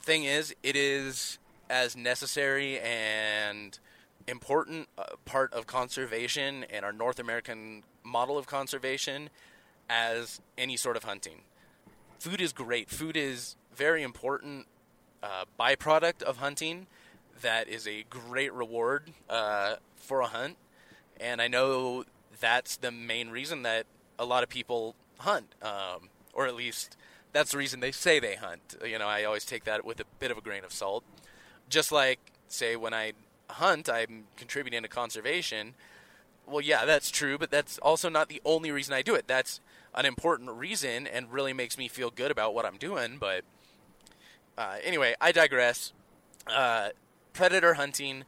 Thing 0.00 0.24
is, 0.24 0.54
it 0.62 0.76
is 0.76 1.38
as 1.68 1.96
necessary 1.96 2.78
and 2.78 3.78
important 4.30 4.88
uh, 4.96 5.04
part 5.24 5.52
of 5.52 5.66
conservation 5.66 6.64
and 6.70 6.84
our 6.84 6.92
North 6.92 7.18
American 7.18 7.82
model 8.02 8.38
of 8.38 8.46
conservation 8.46 9.28
as 9.88 10.40
any 10.56 10.76
sort 10.76 10.96
of 10.96 11.04
hunting. 11.04 11.42
Food 12.18 12.40
is 12.40 12.52
great. 12.52 12.88
Food 12.88 13.16
is 13.16 13.56
very 13.74 14.02
important 14.02 14.66
uh, 15.22 15.44
byproduct 15.58 16.22
of 16.22 16.38
hunting 16.38 16.86
that 17.42 17.68
is 17.68 17.86
a 17.86 18.04
great 18.08 18.52
reward 18.52 19.10
uh, 19.28 19.76
for 19.96 20.20
a 20.20 20.26
hunt. 20.26 20.56
And 21.18 21.42
I 21.42 21.48
know 21.48 22.04
that's 22.38 22.76
the 22.76 22.90
main 22.90 23.30
reason 23.30 23.62
that 23.62 23.86
a 24.18 24.24
lot 24.24 24.42
of 24.42 24.48
people 24.48 24.94
hunt, 25.18 25.54
um, 25.62 26.08
or 26.32 26.46
at 26.46 26.54
least 26.54 26.96
that's 27.32 27.52
the 27.52 27.58
reason 27.58 27.80
they 27.80 27.92
say 27.92 28.20
they 28.20 28.34
hunt. 28.36 28.76
You 28.84 28.98
know, 28.98 29.06
I 29.06 29.24
always 29.24 29.44
take 29.44 29.64
that 29.64 29.84
with 29.84 30.00
a 30.00 30.04
bit 30.18 30.30
of 30.30 30.38
a 30.38 30.40
grain 30.40 30.64
of 30.64 30.72
salt. 30.72 31.04
Just 31.68 31.92
like, 31.92 32.18
say, 32.48 32.76
when 32.76 32.92
I 32.92 33.12
hunt, 33.50 33.88
I'm 33.88 34.24
contributing 34.36 34.82
to 34.82 34.88
conservation. 34.88 35.74
Well, 36.46 36.60
yeah, 36.60 36.84
that's 36.84 37.10
true, 37.10 37.38
but 37.38 37.50
that's 37.50 37.78
also 37.78 38.08
not 38.08 38.28
the 38.28 38.40
only 38.44 38.70
reason 38.70 38.94
I 38.94 39.02
do 39.02 39.14
it. 39.14 39.26
That's 39.26 39.60
an 39.94 40.06
important 40.06 40.50
reason 40.50 41.06
and 41.06 41.32
really 41.32 41.52
makes 41.52 41.76
me 41.76 41.88
feel 41.88 42.10
good 42.10 42.30
about 42.30 42.54
what 42.54 42.64
I'm 42.64 42.76
doing. 42.76 43.18
But 43.18 43.44
uh, 44.58 44.76
anyway, 44.84 45.14
I 45.20 45.32
digress. 45.32 45.92
Uh, 46.46 46.90
predator 47.32 47.74
hunting 47.74 48.24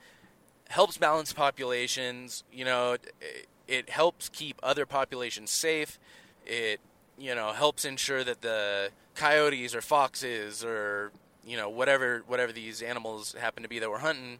helps 0.68 0.96
balance 0.98 1.32
populations. 1.32 2.44
You 2.52 2.64
know, 2.64 2.92
it, 2.92 3.46
it 3.68 3.90
helps 3.90 4.28
keep 4.28 4.58
other 4.62 4.86
populations 4.86 5.50
safe. 5.50 5.98
It 6.46 6.80
you 7.18 7.34
know 7.34 7.52
helps 7.52 7.84
ensure 7.84 8.24
that 8.24 8.40
the 8.40 8.90
coyotes 9.14 9.74
or 9.74 9.80
foxes 9.80 10.64
or 10.64 11.12
you 11.46 11.56
know 11.56 11.68
whatever 11.68 12.22
whatever 12.26 12.52
these 12.52 12.82
animals 12.82 13.34
happen 13.38 13.62
to 13.62 13.68
be 13.68 13.78
that 13.78 13.90
we're 13.90 13.98
hunting, 13.98 14.38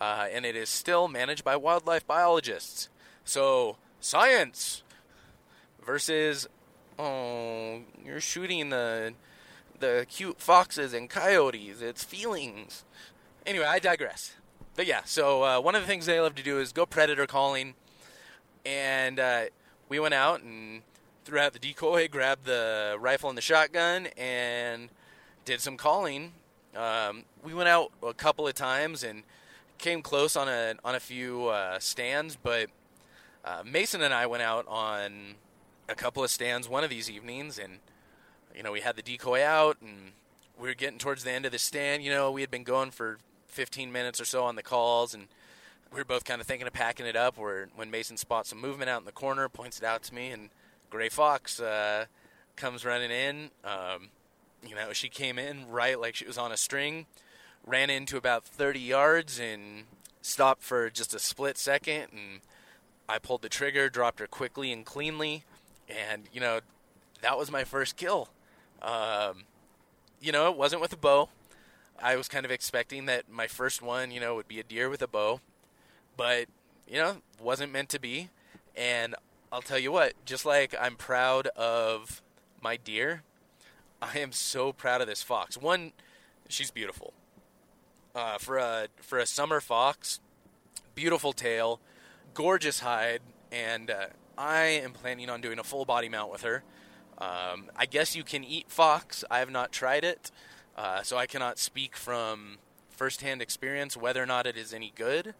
uh, 0.00 0.26
and 0.30 0.44
it 0.44 0.56
is 0.56 0.68
still 0.68 1.08
managed 1.08 1.44
by 1.44 1.56
wildlife 1.56 2.06
biologists. 2.06 2.88
So 3.24 3.76
science 4.00 4.82
versus 5.84 6.46
oh 6.98 7.80
you're 8.04 8.20
shooting 8.20 8.70
the 8.70 9.14
the 9.80 10.06
cute 10.08 10.40
foxes 10.40 10.92
and 10.94 11.10
coyotes. 11.10 11.82
It's 11.82 12.04
feelings. 12.04 12.84
Anyway, 13.46 13.66
I 13.66 13.78
digress. 13.78 14.34
But 14.76 14.86
yeah, 14.86 15.02
so 15.04 15.42
uh, 15.44 15.60
one 15.60 15.74
of 15.74 15.82
the 15.82 15.86
things 15.86 16.06
they 16.06 16.20
love 16.20 16.34
to 16.36 16.42
do 16.42 16.58
is 16.58 16.72
go 16.72 16.86
predator 16.86 17.26
calling, 17.26 17.74
and 18.64 19.20
uh, 19.20 19.44
we 19.88 20.00
went 20.00 20.14
out 20.14 20.42
and 20.42 20.82
threw 21.24 21.38
out 21.38 21.52
the 21.52 21.58
decoy, 21.58 22.08
grabbed 22.10 22.44
the 22.44 22.96
rifle 22.98 23.28
and 23.28 23.38
the 23.38 23.42
shotgun, 23.42 24.08
and 24.16 24.88
did 25.44 25.60
some 25.60 25.76
calling. 25.76 26.32
Um, 26.74 27.24
we 27.42 27.54
went 27.54 27.68
out 27.68 27.92
a 28.02 28.14
couple 28.14 28.48
of 28.48 28.54
times 28.54 29.04
and 29.04 29.22
came 29.84 30.00
close 30.00 30.34
on 30.34 30.48
a 30.48 30.74
on 30.82 30.94
a 30.94 31.00
few 31.00 31.48
uh, 31.48 31.78
stands, 31.78 32.38
but 32.42 32.70
uh, 33.44 33.62
Mason 33.66 34.00
and 34.00 34.14
I 34.14 34.24
went 34.24 34.42
out 34.42 34.66
on 34.66 35.34
a 35.90 35.94
couple 35.94 36.24
of 36.24 36.30
stands 36.30 36.66
one 36.66 36.82
of 36.84 36.88
these 36.88 37.10
evenings, 37.10 37.58
and 37.58 37.80
you 38.56 38.62
know 38.62 38.72
we 38.72 38.80
had 38.80 38.96
the 38.96 39.02
decoy 39.02 39.44
out, 39.44 39.76
and 39.82 40.12
we 40.58 40.68
were 40.68 40.74
getting 40.74 40.98
towards 40.98 41.22
the 41.22 41.30
end 41.30 41.44
of 41.44 41.52
the 41.52 41.58
stand. 41.58 42.02
You 42.02 42.10
know 42.10 42.30
we 42.30 42.40
had 42.40 42.50
been 42.50 42.64
going 42.64 42.92
for 42.92 43.18
15 43.48 43.92
minutes 43.92 44.22
or 44.22 44.24
so 44.24 44.44
on 44.44 44.56
the 44.56 44.62
calls, 44.62 45.12
and 45.12 45.28
we 45.92 45.98
were 45.98 46.04
both 46.06 46.24
kind 46.24 46.40
of 46.40 46.46
thinking 46.46 46.66
of 46.66 46.72
packing 46.72 47.04
it 47.04 47.14
up. 47.14 47.36
Where 47.36 47.68
when 47.76 47.90
Mason 47.90 48.16
spots 48.16 48.48
some 48.48 48.62
movement 48.62 48.88
out 48.88 49.00
in 49.00 49.04
the 49.04 49.12
corner, 49.12 49.50
points 49.50 49.76
it 49.76 49.84
out 49.84 50.02
to 50.04 50.14
me, 50.14 50.30
and 50.30 50.48
Gray 50.88 51.10
Fox 51.10 51.60
uh, 51.60 52.06
comes 52.56 52.86
running 52.86 53.10
in. 53.10 53.50
Um, 53.62 54.08
you 54.66 54.74
know, 54.74 54.94
she 54.94 55.10
came 55.10 55.38
in 55.38 55.68
right 55.68 56.00
like 56.00 56.14
she 56.14 56.26
was 56.26 56.38
on 56.38 56.52
a 56.52 56.56
string, 56.56 57.04
ran 57.66 57.90
into 57.90 58.16
about 58.16 58.44
30 58.44 58.80
yards, 58.80 59.38
and 59.38 59.84
stopped 60.20 60.62
for 60.62 60.90
just 60.90 61.14
a 61.14 61.18
split 61.18 61.58
second. 61.58 62.06
And 62.12 62.40
I 63.08 63.18
pulled 63.18 63.42
the 63.42 63.48
trigger, 63.48 63.88
dropped 63.88 64.20
her 64.20 64.26
quickly 64.26 64.72
and 64.72 64.84
cleanly, 64.84 65.44
and 65.88 66.24
you 66.32 66.40
know, 66.40 66.60
that 67.20 67.38
was 67.38 67.50
my 67.50 67.64
first 67.64 67.96
kill. 67.96 68.28
Um, 68.82 69.44
you 70.20 70.32
know, 70.32 70.50
it 70.50 70.56
wasn't 70.56 70.82
with 70.82 70.92
a 70.92 70.96
bow. 70.96 71.28
I 72.02 72.16
was 72.16 72.28
kind 72.28 72.44
of 72.44 72.50
expecting 72.50 73.06
that 73.06 73.30
my 73.30 73.46
first 73.46 73.80
one, 73.80 74.10
you 74.10 74.20
know, 74.20 74.34
would 74.34 74.48
be 74.48 74.58
a 74.58 74.64
deer 74.64 74.88
with 74.88 75.02
a 75.02 75.06
bow, 75.06 75.40
but 76.16 76.46
you 76.88 76.96
know, 76.96 77.18
wasn't 77.40 77.72
meant 77.72 77.88
to 77.90 78.00
be. 78.00 78.30
And 78.76 79.14
I'll 79.52 79.62
tell 79.62 79.78
you 79.78 79.92
what, 79.92 80.14
just 80.24 80.44
like 80.44 80.74
I'm 80.80 80.96
proud 80.96 81.46
of 81.48 82.22
my 82.60 82.76
deer, 82.76 83.22
I 84.02 84.18
am 84.18 84.32
so 84.32 84.72
proud 84.72 85.00
of 85.00 85.06
this 85.06 85.22
fox. 85.22 85.56
One, 85.56 85.92
she's 86.48 86.70
beautiful. 86.70 87.12
Uh, 88.14 88.38
for 88.38 88.58
a 88.58 88.86
for 89.00 89.18
a 89.18 89.26
summer 89.26 89.60
fox, 89.60 90.20
beautiful 90.94 91.32
tail, 91.32 91.80
gorgeous 92.32 92.80
hide, 92.80 93.20
and 93.50 93.90
uh, 93.90 94.06
I 94.38 94.64
am 94.66 94.92
planning 94.92 95.28
on 95.28 95.40
doing 95.40 95.58
a 95.58 95.64
full 95.64 95.84
body 95.84 96.08
mount 96.08 96.30
with 96.30 96.42
her. 96.42 96.62
Um, 97.18 97.70
I 97.76 97.86
guess 97.86 98.14
you 98.14 98.22
can 98.22 98.44
eat 98.44 98.70
fox. 98.70 99.24
I 99.30 99.40
have 99.40 99.50
not 99.50 99.72
tried 99.72 100.04
it. 100.04 100.30
Uh, 100.76 101.02
so 101.02 101.16
I 101.16 101.26
cannot 101.26 101.58
speak 101.58 101.96
from 101.96 102.58
firsthand 102.90 103.42
experience 103.42 103.96
whether 103.96 104.22
or 104.22 104.26
not 104.26 104.46
it 104.46 104.56
is 104.56 104.72
any 104.72 104.92
good. 104.94 105.34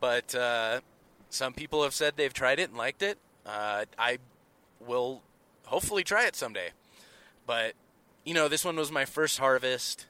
But 0.00 0.34
uh, 0.34 0.80
some 1.28 1.52
people 1.52 1.82
have 1.82 1.94
said 1.94 2.14
they've 2.16 2.32
tried 2.32 2.58
it 2.58 2.70
and 2.70 2.78
liked 2.78 3.02
it. 3.02 3.18
Uh, 3.44 3.84
I 3.98 4.18
will 4.80 5.22
hopefully 5.66 6.04
try 6.04 6.26
it 6.26 6.36
someday. 6.36 6.70
But, 7.46 7.74
you 8.24 8.34
know, 8.34 8.48
this 8.48 8.64
one 8.64 8.76
was 8.76 8.92
my 8.92 9.04
first 9.04 9.38
harvest. 9.38 10.06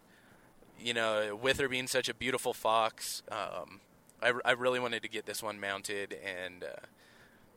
You 0.82 0.94
know, 0.94 1.38
with 1.40 1.58
her 1.60 1.68
being 1.68 1.86
such 1.86 2.08
a 2.08 2.14
beautiful 2.14 2.52
fox, 2.54 3.22
um, 3.30 3.80
I, 4.22 4.32
I 4.44 4.52
really 4.52 4.80
wanted 4.80 5.02
to 5.02 5.08
get 5.08 5.26
this 5.26 5.42
one 5.42 5.60
mounted. 5.60 6.16
And, 6.24 6.64
uh, 6.64 6.86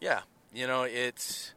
yeah, 0.02 0.22
you 0.54 0.68
know, 0.68 0.84
it's 0.84 1.54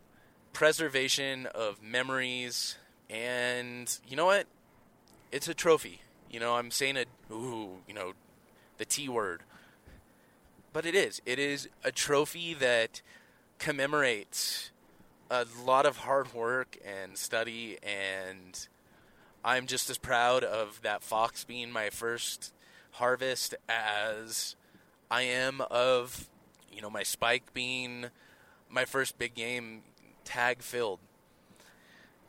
preservation 0.52 1.46
of 1.46 1.82
memories. 1.82 2.78
And, 3.10 3.98
you 4.08 4.16
know 4.16 4.26
what? 4.26 4.46
it's 5.32 5.48
a 5.48 5.54
trophy. 5.54 6.00
You 6.30 6.40
know, 6.40 6.54
I'm 6.54 6.70
saying 6.70 6.96
it, 6.96 7.08
ooh, 7.30 7.78
you 7.86 7.94
know, 7.94 8.12
the 8.78 8.84
T 8.84 9.08
word. 9.08 9.42
But 10.72 10.86
it 10.86 10.94
is. 10.94 11.20
It 11.24 11.38
is 11.38 11.68
a 11.84 11.92
trophy 11.92 12.54
that 12.54 13.00
commemorates 13.58 14.70
a 15.30 15.46
lot 15.64 15.86
of 15.86 15.98
hard 15.98 16.34
work 16.34 16.76
and 16.84 17.16
study, 17.16 17.78
and 17.82 18.68
I'm 19.46 19.66
just 19.66 19.88
as 19.88 19.96
proud 19.96 20.44
of 20.44 20.82
that 20.82 21.02
fox 21.02 21.44
being 21.44 21.70
my 21.70 21.88
first 21.88 22.52
harvest 22.92 23.54
as 23.68 24.56
I 25.10 25.22
am 25.22 25.62
of, 25.70 26.28
you 26.70 26.82
know, 26.82 26.90
my 26.90 27.02
spike 27.02 27.54
being 27.54 28.06
my 28.68 28.84
first 28.84 29.18
big 29.18 29.34
game 29.34 29.82
tag 30.24 30.60
filled 30.60 30.98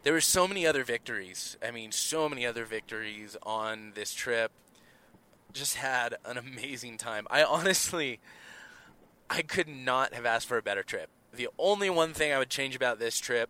there 0.08 0.14
were 0.14 0.22
so 0.22 0.48
many 0.48 0.66
other 0.66 0.86
victories. 0.86 1.58
I 1.62 1.72
mean, 1.72 1.92
so 1.92 2.30
many 2.30 2.46
other 2.46 2.64
victories 2.64 3.36
on 3.44 3.92
this 3.94 4.14
trip. 4.14 4.54
Just 5.52 5.76
had 5.76 6.16
an 6.24 6.38
amazing 6.38 6.98
time. 6.98 7.28
I 7.30 7.44
honestly, 7.44 8.22
I 9.30 9.42
could 9.42 9.68
not 9.68 10.14
have 10.14 10.26
asked 10.26 10.48
for 10.48 10.58
a 10.58 10.62
better 10.62 10.82
trip. 10.82 11.10
The 11.34 11.50
only 11.60 11.90
one 11.90 12.14
thing 12.14 12.32
I 12.32 12.38
would 12.38 12.50
change 12.50 12.74
about 12.74 13.00
this 13.00 13.20
trip 13.20 13.50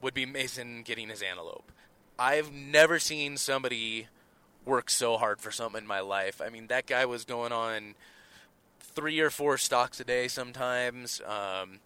would 0.00 0.14
be 0.14 0.24
Mason 0.24 0.82
getting 0.82 1.10
his 1.10 1.20
antelope. 1.20 1.70
I've 2.18 2.52
never 2.52 2.98
seen 2.98 3.36
somebody 3.36 4.08
work 4.64 4.90
so 4.90 5.16
hard 5.16 5.40
for 5.40 5.50
something 5.50 5.82
in 5.82 5.86
my 5.86 6.00
life. 6.00 6.40
I 6.44 6.50
mean, 6.50 6.66
that 6.66 6.86
guy 6.86 7.06
was 7.06 7.24
going 7.24 7.52
on 7.52 7.94
three 8.80 9.20
or 9.20 9.30
four 9.30 9.56
stocks 9.56 10.00
a 10.00 10.04
day 10.04 10.28
sometimes. 10.28 11.20
Um, 11.26 11.78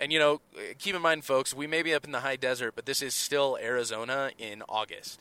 and 0.00 0.12
you 0.12 0.18
know, 0.18 0.40
keep 0.78 0.94
in 0.94 1.02
mind, 1.02 1.24
folks, 1.24 1.54
we 1.54 1.66
may 1.66 1.82
be 1.82 1.94
up 1.94 2.04
in 2.04 2.12
the 2.12 2.20
high 2.20 2.36
desert, 2.36 2.72
but 2.74 2.86
this 2.86 3.02
is 3.02 3.14
still 3.14 3.58
Arizona 3.60 4.30
in 4.38 4.62
August. 4.68 5.20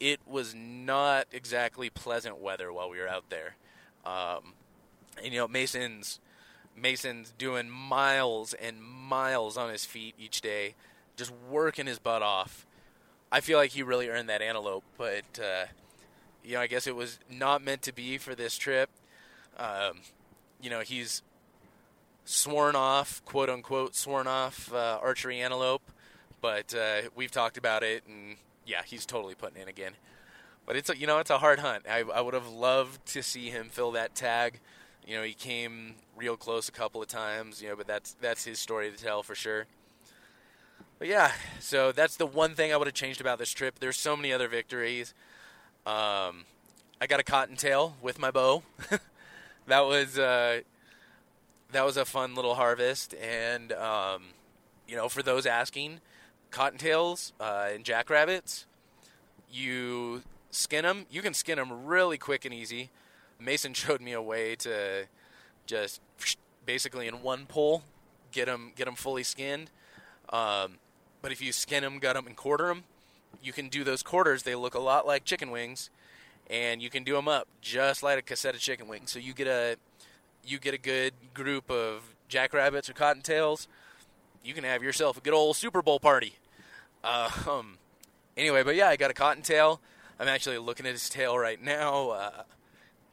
It 0.00 0.20
was 0.26 0.54
not 0.54 1.26
exactly 1.32 1.90
pleasant 1.90 2.38
weather 2.38 2.72
while 2.72 2.90
we 2.90 2.98
were 2.98 3.08
out 3.08 3.30
there. 3.30 3.56
Um, 4.04 4.54
and 5.22 5.32
you 5.32 5.38
know, 5.38 5.48
Mason's 5.48 6.18
Mason's 6.76 7.32
doing 7.36 7.68
miles 7.68 8.54
and 8.54 8.82
miles 8.82 9.56
on 9.56 9.70
his 9.70 9.84
feet 9.84 10.14
each 10.18 10.40
day, 10.40 10.74
just 11.16 11.32
working 11.50 11.86
his 11.86 11.98
butt 11.98 12.22
off. 12.22 12.66
I 13.32 13.40
feel 13.40 13.58
like 13.58 13.70
he 13.70 13.82
really 13.82 14.10
earned 14.10 14.28
that 14.28 14.42
antelope, 14.42 14.84
but 14.98 15.24
uh, 15.42 15.64
you 16.44 16.54
know, 16.54 16.60
I 16.60 16.66
guess 16.66 16.86
it 16.86 16.94
was 16.94 17.18
not 17.30 17.64
meant 17.64 17.80
to 17.82 17.92
be 17.92 18.18
for 18.18 18.34
this 18.34 18.58
trip. 18.58 18.90
Um, 19.56 20.00
you 20.60 20.68
know, 20.68 20.80
he's 20.80 21.22
sworn 22.26 22.76
off, 22.76 23.24
quote 23.24 23.48
unquote, 23.48 23.96
sworn 23.96 24.26
off 24.26 24.70
uh, 24.72 24.98
archery 25.02 25.40
antelope. 25.40 25.82
But 26.42 26.74
uh, 26.74 27.08
we've 27.14 27.30
talked 27.30 27.56
about 27.56 27.82
it, 27.82 28.04
and 28.06 28.36
yeah, 28.66 28.82
he's 28.84 29.06
totally 29.06 29.34
putting 29.34 29.62
in 29.62 29.68
again. 29.68 29.92
But 30.66 30.76
it's 30.76 30.90
a, 30.90 30.96
you 30.96 31.06
know 31.06 31.18
it's 31.18 31.30
a 31.30 31.38
hard 31.38 31.60
hunt. 31.60 31.84
I, 31.88 32.04
I 32.14 32.20
would 32.20 32.34
have 32.34 32.48
loved 32.48 33.06
to 33.06 33.22
see 33.22 33.48
him 33.48 33.68
fill 33.70 33.92
that 33.92 34.14
tag. 34.14 34.60
You 35.06 35.16
know, 35.16 35.22
he 35.22 35.32
came 35.32 35.94
real 36.16 36.36
close 36.36 36.68
a 36.68 36.72
couple 36.72 37.00
of 37.00 37.08
times. 37.08 37.62
You 37.62 37.70
know, 37.70 37.76
but 37.76 37.86
that's 37.86 38.14
that's 38.20 38.44
his 38.44 38.58
story 38.58 38.90
to 38.90 39.02
tell 39.02 39.22
for 39.22 39.34
sure. 39.34 39.66
But 41.02 41.08
yeah, 41.08 41.32
so 41.58 41.90
that's 41.90 42.14
the 42.14 42.26
one 42.26 42.54
thing 42.54 42.72
I 42.72 42.76
would 42.76 42.86
have 42.86 42.94
changed 42.94 43.20
about 43.20 43.40
this 43.40 43.50
trip. 43.50 43.80
There's 43.80 43.96
so 43.96 44.16
many 44.16 44.32
other 44.32 44.46
victories. 44.46 45.14
Um, 45.84 46.44
I 47.00 47.08
got 47.08 47.18
a 47.18 47.24
cottontail 47.24 47.96
with 48.00 48.20
my 48.20 48.30
bow. 48.30 48.62
that 49.66 49.80
was 49.80 50.16
uh, 50.16 50.60
that 51.72 51.84
was 51.84 51.96
a 51.96 52.04
fun 52.04 52.36
little 52.36 52.54
harvest, 52.54 53.16
and 53.20 53.72
um, 53.72 54.26
you 54.86 54.94
know, 54.94 55.08
for 55.08 55.24
those 55.24 55.44
asking, 55.44 55.98
cottontails 56.52 57.32
uh, 57.40 57.70
and 57.74 57.84
jackrabbits, 57.84 58.66
you 59.50 60.22
skin 60.52 60.84
them. 60.84 61.06
You 61.10 61.20
can 61.20 61.34
skin 61.34 61.58
them 61.58 61.84
really 61.84 62.16
quick 62.16 62.44
and 62.44 62.54
easy. 62.54 62.90
Mason 63.40 63.74
showed 63.74 64.00
me 64.00 64.12
a 64.12 64.22
way 64.22 64.54
to 64.54 65.06
just 65.66 66.00
basically 66.64 67.08
in 67.08 67.22
one 67.22 67.46
pull 67.46 67.82
get 68.30 68.46
them 68.46 68.70
get 68.76 68.84
them 68.84 68.94
fully 68.94 69.24
skinned. 69.24 69.68
Um, 70.28 70.78
but 71.22 71.32
if 71.32 71.40
you 71.40 71.52
skin 71.52 71.82
them, 71.82 71.98
gut 71.98 72.16
them, 72.16 72.26
and 72.26 72.36
quarter 72.36 72.66
them, 72.66 72.84
you 73.42 73.52
can 73.52 73.68
do 73.68 73.84
those 73.84 74.02
quarters. 74.02 74.42
They 74.42 74.54
look 74.54 74.74
a 74.74 74.80
lot 74.80 75.06
like 75.06 75.24
chicken 75.24 75.50
wings, 75.50 75.88
and 76.50 76.82
you 76.82 76.90
can 76.90 77.04
do 77.04 77.14
them 77.14 77.28
up 77.28 77.48
just 77.60 78.02
like 78.02 78.18
a 78.18 78.22
cassette 78.22 78.54
of 78.54 78.60
chicken 78.60 78.88
wings. 78.88 79.12
So 79.12 79.18
you 79.18 79.32
get 79.32 79.46
a 79.46 79.76
you 80.44 80.58
get 80.58 80.74
a 80.74 80.78
good 80.78 81.14
group 81.32 81.70
of 81.70 82.14
jackrabbits 82.28 82.90
or 82.90 82.94
cottontails. 82.94 83.68
You 84.44 84.54
can 84.54 84.64
have 84.64 84.82
yourself 84.82 85.16
a 85.16 85.20
good 85.20 85.34
old 85.34 85.56
Super 85.56 85.82
Bowl 85.82 86.00
party. 86.00 86.34
Uh, 87.04 87.30
um, 87.48 87.78
anyway, 88.36 88.62
but 88.62 88.74
yeah, 88.74 88.88
I 88.88 88.96
got 88.96 89.10
a 89.10 89.14
cottontail. 89.14 89.80
I'm 90.18 90.28
actually 90.28 90.58
looking 90.58 90.86
at 90.86 90.92
his 90.92 91.08
tail 91.08 91.38
right 91.38 91.62
now. 91.62 92.10
Uh, 92.10 92.42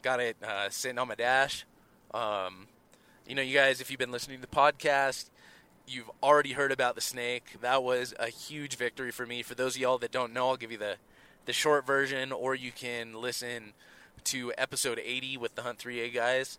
got 0.02 0.20
it 0.20 0.38
uh, 0.44 0.70
sitting 0.70 0.98
on 0.98 1.08
my 1.08 1.16
dash. 1.16 1.66
Um, 2.14 2.68
you 3.28 3.36
know, 3.36 3.42
you 3.42 3.56
guys, 3.56 3.80
if 3.80 3.92
you've 3.92 4.00
been 4.00 4.12
listening 4.12 4.38
to 4.38 4.42
the 4.42 4.56
podcast, 4.56 5.30
you've 5.90 6.10
already 6.22 6.54
heard 6.54 6.72
about 6.72 6.96
the 6.96 7.02
snake. 7.02 7.56
That 7.62 7.84
was 7.84 8.14
a 8.20 8.30
huge 8.30 8.76
victory 8.76 9.12
for 9.12 9.26
me. 9.26 9.42
For 9.42 9.56
those 9.56 9.76
of 9.76 9.82
y'all 9.82 9.98
that 9.98 10.12
don't 10.12 10.34
know, 10.34 10.50
I'll 10.50 10.58
give 10.58 10.72
you 10.72 10.78
the 10.78 10.96
the 11.46 11.54
short 11.54 11.86
version, 11.86 12.32
or 12.32 12.54
you 12.54 12.72
can 12.72 13.14
listen 13.14 13.74
to 14.26 14.54
episode 14.58 15.02
80 15.04 15.38
with 15.38 15.56
the 15.56 15.64
Hunt 15.64 15.80
3A 15.80 16.14
guys. 16.14 16.58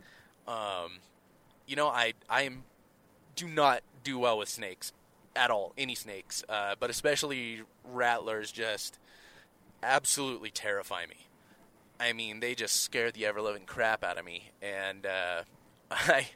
Um, 0.49 0.99
you 1.67 1.77
know, 1.77 1.89
I 1.89 2.15
I 2.29 2.43
am 2.43 2.65
do 3.37 3.47
not 3.47 3.83
do 4.03 4.19
well 4.19 4.39
with 4.39 4.49
snakes 4.49 4.93
at 5.37 5.51
all, 5.51 5.73
any 5.79 5.95
snakes, 5.95 6.43
uh, 6.49 6.75
but 6.79 6.91
especially 6.91 7.63
rattlers. 7.85 8.51
Just 8.51 8.99
absolutely 9.83 10.51
terrify 10.51 11.07
me. 11.07 11.27
I 11.99 12.13
mean, 12.13 12.41
they 12.41 12.55
just 12.55 12.77
scare 12.83 13.11
the 13.11 13.27
ever 13.27 13.41
living 13.41 13.65
crap 13.67 14.03
out 14.03 14.19
of 14.19 14.25
me, 14.25 14.51
and 14.61 15.07
uh, 15.07 15.43
I 15.91 16.29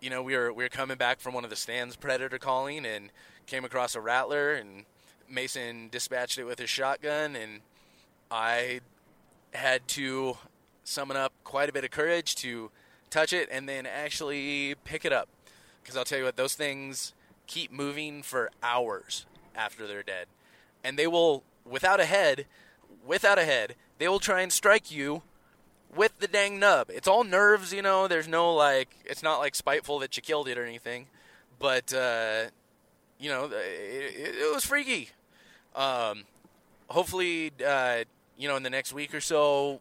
you 0.00 0.10
know, 0.10 0.22
we 0.22 0.36
were 0.36 0.52
we 0.52 0.64
were 0.64 0.68
coming 0.68 0.96
back 0.96 1.20
from 1.20 1.34
one 1.34 1.44
of 1.44 1.50
the 1.50 1.56
stands 1.56 1.96
predator 1.96 2.38
calling 2.38 2.86
and 2.86 3.10
came 3.46 3.64
across 3.64 3.94
a 3.94 4.00
rattler 4.00 4.52
and 4.52 4.84
Mason 5.28 5.88
dispatched 5.90 6.38
it 6.38 6.44
with 6.44 6.58
his 6.58 6.70
shotgun 6.70 7.36
and 7.36 7.60
I 8.30 8.80
had 9.52 9.86
to 9.88 10.36
summon 10.84 11.16
up 11.16 11.32
quite 11.44 11.68
a 11.68 11.72
bit 11.72 11.84
of 11.84 11.90
courage 11.90 12.34
to 12.36 12.70
touch 13.10 13.32
it 13.32 13.48
and 13.50 13.68
then 13.68 13.86
actually 13.86 14.74
pick 14.84 15.04
it 15.04 15.12
up. 15.12 15.28
Because 15.82 15.96
I'll 15.96 16.04
tell 16.04 16.18
you 16.18 16.24
what 16.24 16.36
those 16.36 16.54
things 16.54 17.14
keep 17.46 17.72
moving 17.72 18.22
for 18.22 18.50
hours 18.62 19.26
after 19.56 19.86
they're 19.86 20.02
dead. 20.02 20.26
And 20.84 20.98
they 20.98 21.06
will 21.06 21.42
without 21.64 22.00
a 22.00 22.04
head 22.04 22.46
without 23.04 23.38
a 23.38 23.44
head 23.44 23.74
they 23.98 24.08
will 24.08 24.18
try 24.18 24.40
and 24.40 24.52
strike 24.52 24.90
you 24.90 25.22
with 25.94 26.18
the 26.18 26.28
dang 26.28 26.58
nub. 26.58 26.90
It's 26.90 27.08
all 27.08 27.24
nerves, 27.24 27.72
you 27.72 27.82
know. 27.82 28.08
There's 28.08 28.28
no 28.28 28.54
like, 28.54 28.90
it's 29.04 29.22
not 29.22 29.38
like 29.38 29.54
spiteful 29.54 29.98
that 30.00 30.16
you 30.16 30.22
killed 30.22 30.48
it 30.48 30.58
or 30.58 30.64
anything, 30.64 31.06
but 31.58 31.92
uh, 31.92 32.44
you 33.18 33.30
know, 33.30 33.46
it, 33.46 33.54
it, 33.54 34.34
it 34.36 34.54
was 34.54 34.64
freaky. 34.64 35.10
Um, 35.74 36.24
hopefully, 36.88 37.52
uh, 37.66 38.04
you 38.36 38.48
know, 38.48 38.56
in 38.56 38.62
the 38.62 38.70
next 38.70 38.92
week 38.92 39.14
or 39.14 39.20
so, 39.20 39.80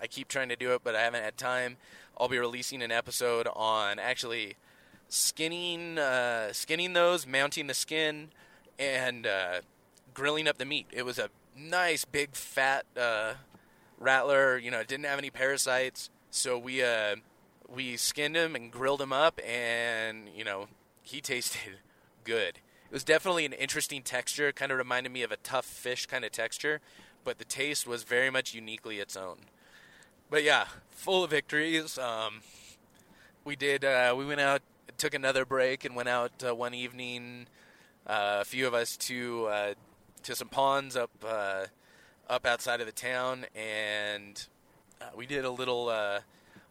I 0.00 0.06
keep 0.06 0.28
trying 0.28 0.48
to 0.50 0.56
do 0.56 0.72
it, 0.72 0.82
but 0.84 0.94
I 0.94 1.02
haven't 1.02 1.22
had 1.22 1.36
time. 1.36 1.76
I'll 2.16 2.28
be 2.28 2.38
releasing 2.38 2.82
an 2.82 2.92
episode 2.92 3.48
on 3.54 3.98
actually 3.98 4.56
skinning, 5.08 5.98
uh, 5.98 6.52
skinning 6.52 6.92
those, 6.92 7.26
mounting 7.26 7.66
the 7.66 7.74
skin, 7.74 8.28
and 8.78 9.26
uh, 9.26 9.60
grilling 10.14 10.48
up 10.48 10.58
the 10.58 10.64
meat. 10.64 10.86
It 10.92 11.04
was 11.04 11.18
a 11.18 11.30
nice 11.56 12.04
big 12.04 12.34
fat 12.34 12.84
uh, 12.96 13.34
rattler. 13.98 14.58
You 14.58 14.70
know, 14.70 14.82
didn't 14.82 15.06
have 15.06 15.18
any 15.18 15.30
parasites, 15.30 16.10
so 16.30 16.58
we 16.58 16.82
uh, 16.82 17.16
we 17.68 17.96
skinned 17.96 18.36
him 18.36 18.54
and 18.54 18.70
grilled 18.70 19.00
him 19.00 19.12
up, 19.12 19.40
and 19.46 20.28
you 20.34 20.44
know, 20.44 20.66
he 21.02 21.20
tasted 21.20 21.78
good. 22.24 22.58
It 22.90 22.94
was 22.94 23.04
definitely 23.04 23.44
an 23.44 23.52
interesting 23.52 24.02
texture. 24.02 24.50
Kind 24.52 24.72
of 24.72 24.78
reminded 24.78 25.12
me 25.12 25.22
of 25.22 25.32
a 25.32 25.36
tough 25.36 25.66
fish 25.66 26.06
kind 26.06 26.24
of 26.24 26.32
texture, 26.32 26.80
but 27.24 27.38
the 27.38 27.44
taste 27.44 27.86
was 27.86 28.02
very 28.02 28.30
much 28.30 28.54
uniquely 28.54 28.98
its 28.98 29.16
own. 29.16 29.38
But 30.30 30.42
yeah, 30.42 30.66
full 30.90 31.24
of 31.24 31.30
victories. 31.30 31.98
Um, 31.98 32.40
we 33.44 33.56
did. 33.56 33.84
Uh, 33.84 34.14
we 34.16 34.24
went 34.24 34.40
out, 34.40 34.62
took 34.96 35.14
another 35.14 35.44
break, 35.44 35.84
and 35.84 35.94
went 35.94 36.08
out 36.08 36.32
uh, 36.46 36.54
one 36.54 36.74
evening. 36.74 37.46
Uh, 38.06 38.38
a 38.40 38.44
few 38.44 38.66
of 38.66 38.72
us 38.72 38.96
to 38.96 39.46
uh, 39.46 39.74
to 40.22 40.34
some 40.34 40.48
ponds 40.48 40.96
up 40.96 41.10
uh, 41.26 41.66
up 42.28 42.46
outside 42.46 42.80
of 42.80 42.86
the 42.86 42.92
town, 42.92 43.46
and 43.54 44.46
uh, 45.00 45.06
we 45.16 45.26
did 45.26 45.44
a 45.44 45.50
little 45.50 45.88
uh, 45.88 46.20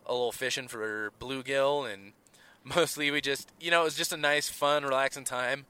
a 0.05 0.11
little 0.11 0.31
fishing 0.31 0.67
for 0.67 1.11
bluegill, 1.19 1.91
and 1.91 2.13
mostly 2.63 3.11
we 3.11 3.21
just 3.21 3.49
you 3.59 3.71
know 3.71 3.81
it 3.81 3.85
was 3.85 3.95
just 3.95 4.13
a 4.13 4.17
nice, 4.17 4.49
fun, 4.49 4.83
relaxing 4.83 5.23
time. 5.23 5.65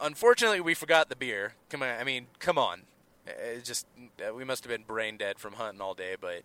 Unfortunately, 0.00 0.60
we 0.60 0.74
forgot 0.74 1.08
the 1.08 1.16
beer. 1.16 1.54
Come 1.70 1.82
on, 1.82 1.88
I 1.88 2.04
mean, 2.04 2.26
come 2.38 2.58
on. 2.58 2.82
It 3.26 3.64
just 3.64 3.86
uh, 4.26 4.34
we 4.34 4.44
must 4.44 4.64
have 4.64 4.70
been 4.70 4.84
brain 4.84 5.16
dead 5.16 5.38
from 5.38 5.54
hunting 5.54 5.80
all 5.80 5.94
day, 5.94 6.16
but 6.20 6.42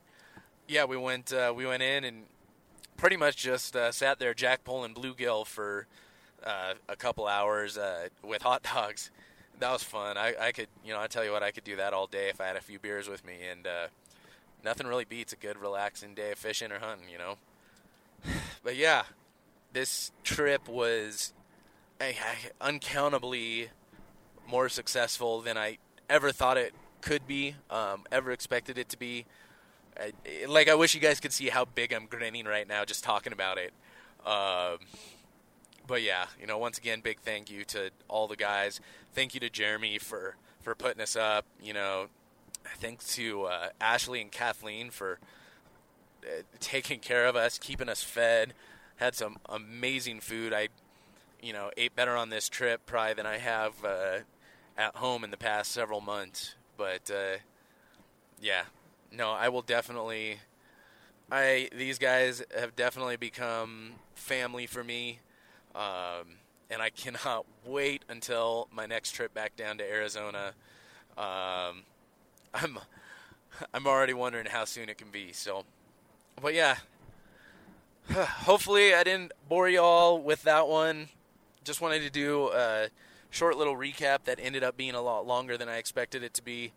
yeah, 0.67 0.85
we 0.85 0.97
went 0.97 1.33
uh, 1.33 1.53
we 1.55 1.65
went 1.65 1.83
in 1.83 2.03
and 2.03 2.23
pretty 2.97 3.17
much 3.17 3.37
just 3.37 3.75
uh, 3.75 3.91
sat 3.91 4.19
there 4.19 4.33
jack 4.33 4.63
pulling 4.63 4.93
bluegill 4.93 5.45
for 5.45 5.87
uh, 6.43 6.73
a 6.87 6.95
couple 6.95 7.27
hours 7.27 7.77
with 8.23 8.41
hot 8.41 8.63
dogs 8.63 9.09
that 9.63 9.71
was 9.71 9.83
fun. 9.83 10.17
I, 10.17 10.33
I 10.39 10.51
could, 10.51 10.67
you 10.85 10.91
know, 10.91 10.99
I 10.99 11.07
tell 11.07 11.23
you 11.23 11.31
what, 11.31 11.41
I 11.41 11.51
could 11.51 11.63
do 11.63 11.77
that 11.77 11.93
all 11.93 12.05
day 12.05 12.27
if 12.27 12.41
I 12.41 12.47
had 12.47 12.57
a 12.57 12.61
few 12.61 12.79
beers 12.79 13.07
with 13.07 13.25
me, 13.25 13.35
and 13.49 13.65
uh, 13.65 13.87
nothing 14.61 14.87
really 14.87 15.05
beats 15.05 15.31
a 15.31 15.37
good, 15.37 15.57
relaxing 15.57 16.13
day 16.13 16.33
of 16.33 16.37
fishing 16.37 16.69
or 16.69 16.79
hunting, 16.79 17.07
you 17.09 17.17
know. 17.17 17.37
But 18.63 18.75
yeah, 18.77 19.03
this 19.73 20.11
trip 20.23 20.69
was 20.69 21.33
uncountably 22.61 23.69
more 24.47 24.69
successful 24.69 25.41
than 25.41 25.57
I 25.57 25.77
ever 26.09 26.31
thought 26.31 26.57
it 26.57 26.73
could 27.01 27.25
be, 27.25 27.55
um, 27.69 28.03
ever 28.11 28.31
expected 28.31 28.77
it 28.77 28.89
to 28.89 28.97
be. 28.97 29.25
I, 29.97 30.11
like, 30.47 30.69
I 30.69 30.75
wish 30.75 30.93
you 30.95 31.01
guys 31.01 31.19
could 31.19 31.33
see 31.33 31.49
how 31.49 31.65
big 31.65 31.93
I'm 31.93 32.05
grinning 32.05 32.45
right 32.45 32.67
now 32.67 32.83
just 32.85 33.03
talking 33.03 33.31
about 33.31 33.57
it. 33.57 33.73
Um, 34.25 34.79
but 35.87 36.01
yeah, 36.01 36.25
you 36.39 36.47
know, 36.47 36.57
once 36.57 36.77
again, 36.77 37.01
big 37.01 37.19
thank 37.19 37.49
you 37.49 37.63
to 37.65 37.91
all 38.07 38.27
the 38.27 38.35
guys. 38.35 38.79
Thank 39.13 39.33
you 39.33 39.39
to 39.41 39.49
Jeremy 39.49 39.97
for 39.99 40.35
for 40.61 40.75
putting 40.75 41.01
us 41.01 41.15
up. 41.15 41.45
You 41.61 41.73
know, 41.73 42.07
thanks 42.77 43.15
to 43.15 43.43
uh, 43.43 43.69
Ashley 43.81 44.21
and 44.21 44.31
Kathleen 44.31 44.89
for 44.89 45.19
uh, 46.23 46.43
taking 46.59 46.99
care 46.99 47.25
of 47.25 47.35
us, 47.35 47.57
keeping 47.57 47.89
us 47.89 48.03
fed. 48.03 48.53
Had 48.97 49.15
some 49.15 49.37
amazing 49.49 50.21
food. 50.21 50.53
I, 50.53 50.69
you 51.41 51.51
know, 51.51 51.71
ate 51.75 51.95
better 51.95 52.15
on 52.15 52.29
this 52.29 52.47
trip 52.47 52.85
probably 52.85 53.15
than 53.15 53.25
I 53.25 53.37
have 53.37 53.73
uh, 53.83 54.19
at 54.77 54.95
home 54.95 55.23
in 55.23 55.31
the 55.31 55.37
past 55.37 55.71
several 55.71 55.99
months. 55.99 56.55
But 56.77 57.11
uh, 57.11 57.37
yeah, 58.41 58.63
no, 59.11 59.31
I 59.31 59.49
will 59.49 59.61
definitely. 59.61 60.37
I 61.31 61.69
these 61.75 61.97
guys 61.97 62.43
have 62.57 62.75
definitely 62.75 63.17
become 63.17 63.93
family 64.13 64.67
for 64.67 64.83
me. 64.83 65.19
Um, 65.75 66.37
and 66.69 66.81
I 66.81 66.89
cannot 66.89 67.45
wait 67.65 68.03
until 68.09 68.67
my 68.71 68.85
next 68.85 69.11
trip 69.11 69.33
back 69.33 69.55
down 69.55 69.77
to 69.77 69.83
Arizona. 69.83 70.53
Um, 71.17 71.83
I'm 72.53 72.79
I'm 73.73 73.87
already 73.87 74.13
wondering 74.13 74.47
how 74.47 74.65
soon 74.65 74.89
it 74.89 74.97
can 74.97 75.09
be. 75.09 75.31
So, 75.31 75.65
but 76.41 76.53
yeah, 76.53 76.77
hopefully 78.11 78.93
I 78.93 79.03
didn't 79.03 79.31
bore 79.47 79.69
you 79.69 79.81
all 79.81 80.19
with 80.21 80.43
that 80.43 80.67
one. 80.67 81.09
Just 81.63 81.81
wanted 81.81 82.01
to 82.01 82.09
do 82.09 82.49
a 82.53 82.89
short 83.29 83.57
little 83.57 83.75
recap 83.75 84.25
that 84.25 84.39
ended 84.41 84.63
up 84.63 84.75
being 84.75 84.95
a 84.95 85.01
lot 85.01 85.25
longer 85.25 85.57
than 85.57 85.69
I 85.69 85.77
expected 85.77 86.23
it 86.23 86.33
to 86.35 86.43
be. 86.43 86.73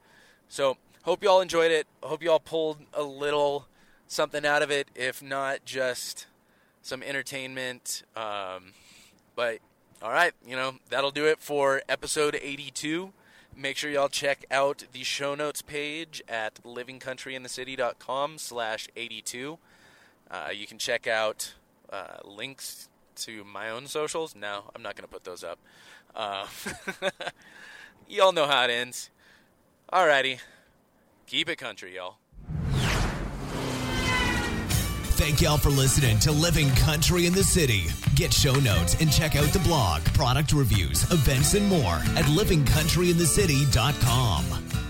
So, 0.49 0.77
hope 1.03 1.23
you 1.23 1.29
all 1.29 1.41
enjoyed 1.41 1.73
it. 1.73 1.87
Hope 2.03 2.23
you 2.23 2.31
all 2.31 2.41
pulled 2.41 2.79
a 2.95 3.03
little 3.03 3.67
something 4.07 4.47
out 4.47 4.63
of 4.63 4.71
it, 4.71 4.89
if 4.95 5.23
not 5.23 5.65
just 5.65 6.27
some 6.83 7.03
entertainment. 7.03 8.05
Um, 8.15 8.73
but 9.37 9.59
all 10.03 10.11
right, 10.11 10.33
you 10.45 10.57
know 10.57 10.77
that'll 10.91 11.13
do 11.13 11.27
it 11.27 11.41
for 11.41 11.83
episode 11.89 12.39
82. 12.41 13.13
Make 13.57 13.77
sure 13.77 13.91
y'all 13.91 14.09
check 14.09 14.45
out 14.51 14.85
the 14.93 15.03
show 15.03 15.35
notes 15.35 15.63
page 15.63 16.23
at 16.29 16.63
livingcountryinthecity.com 16.65 18.39
slash 18.39 18.89
82. 18.97 19.59
Uh, 20.31 20.49
you 20.53 20.67
can 20.67 20.77
check 20.77 21.07
out 21.07 21.55
uh, 21.91 22.19
links 22.25 22.91
to 23.17 23.45
my 23.45 23.71
own 23.71 23.87
socials. 23.87 24.35
No, 24.35 24.71
I'm 24.75 24.83
not 24.83 24.95
going 24.95 25.09
to 25.09 25.13
put 25.13 25.25
those 25.25 25.43
up. 25.43 25.59
Uh, 26.15 26.47
y'all 28.09 28.33
know 28.33 28.47
how 28.47 28.65
it 28.65 28.71
ends. 28.71 29.09
Alrighty. 29.91 30.41
Keep 31.27 31.49
it 31.49 31.57
country, 31.57 31.95
y'all. 31.95 32.19
Thank 35.17 35.41
y'all 35.41 35.57
for 35.57 35.71
listening 35.71 36.19
to 36.21 36.31
Living 36.31 36.69
Country 36.75 37.25
in 37.25 37.33
the 37.33 37.43
City. 37.43 37.87
Get 38.15 38.35
show 38.35 38.55
notes 38.57 39.01
and 39.01 39.11
check 39.11 39.35
out 39.35 39.47
the 39.47 39.61
blog, 39.61 40.05
product 40.13 40.53
reviews, 40.53 41.11
events, 41.11 41.55
and 41.55 41.67
more 41.67 41.95
at 42.17 42.27
livingcountryinthecity.com. 42.27 44.86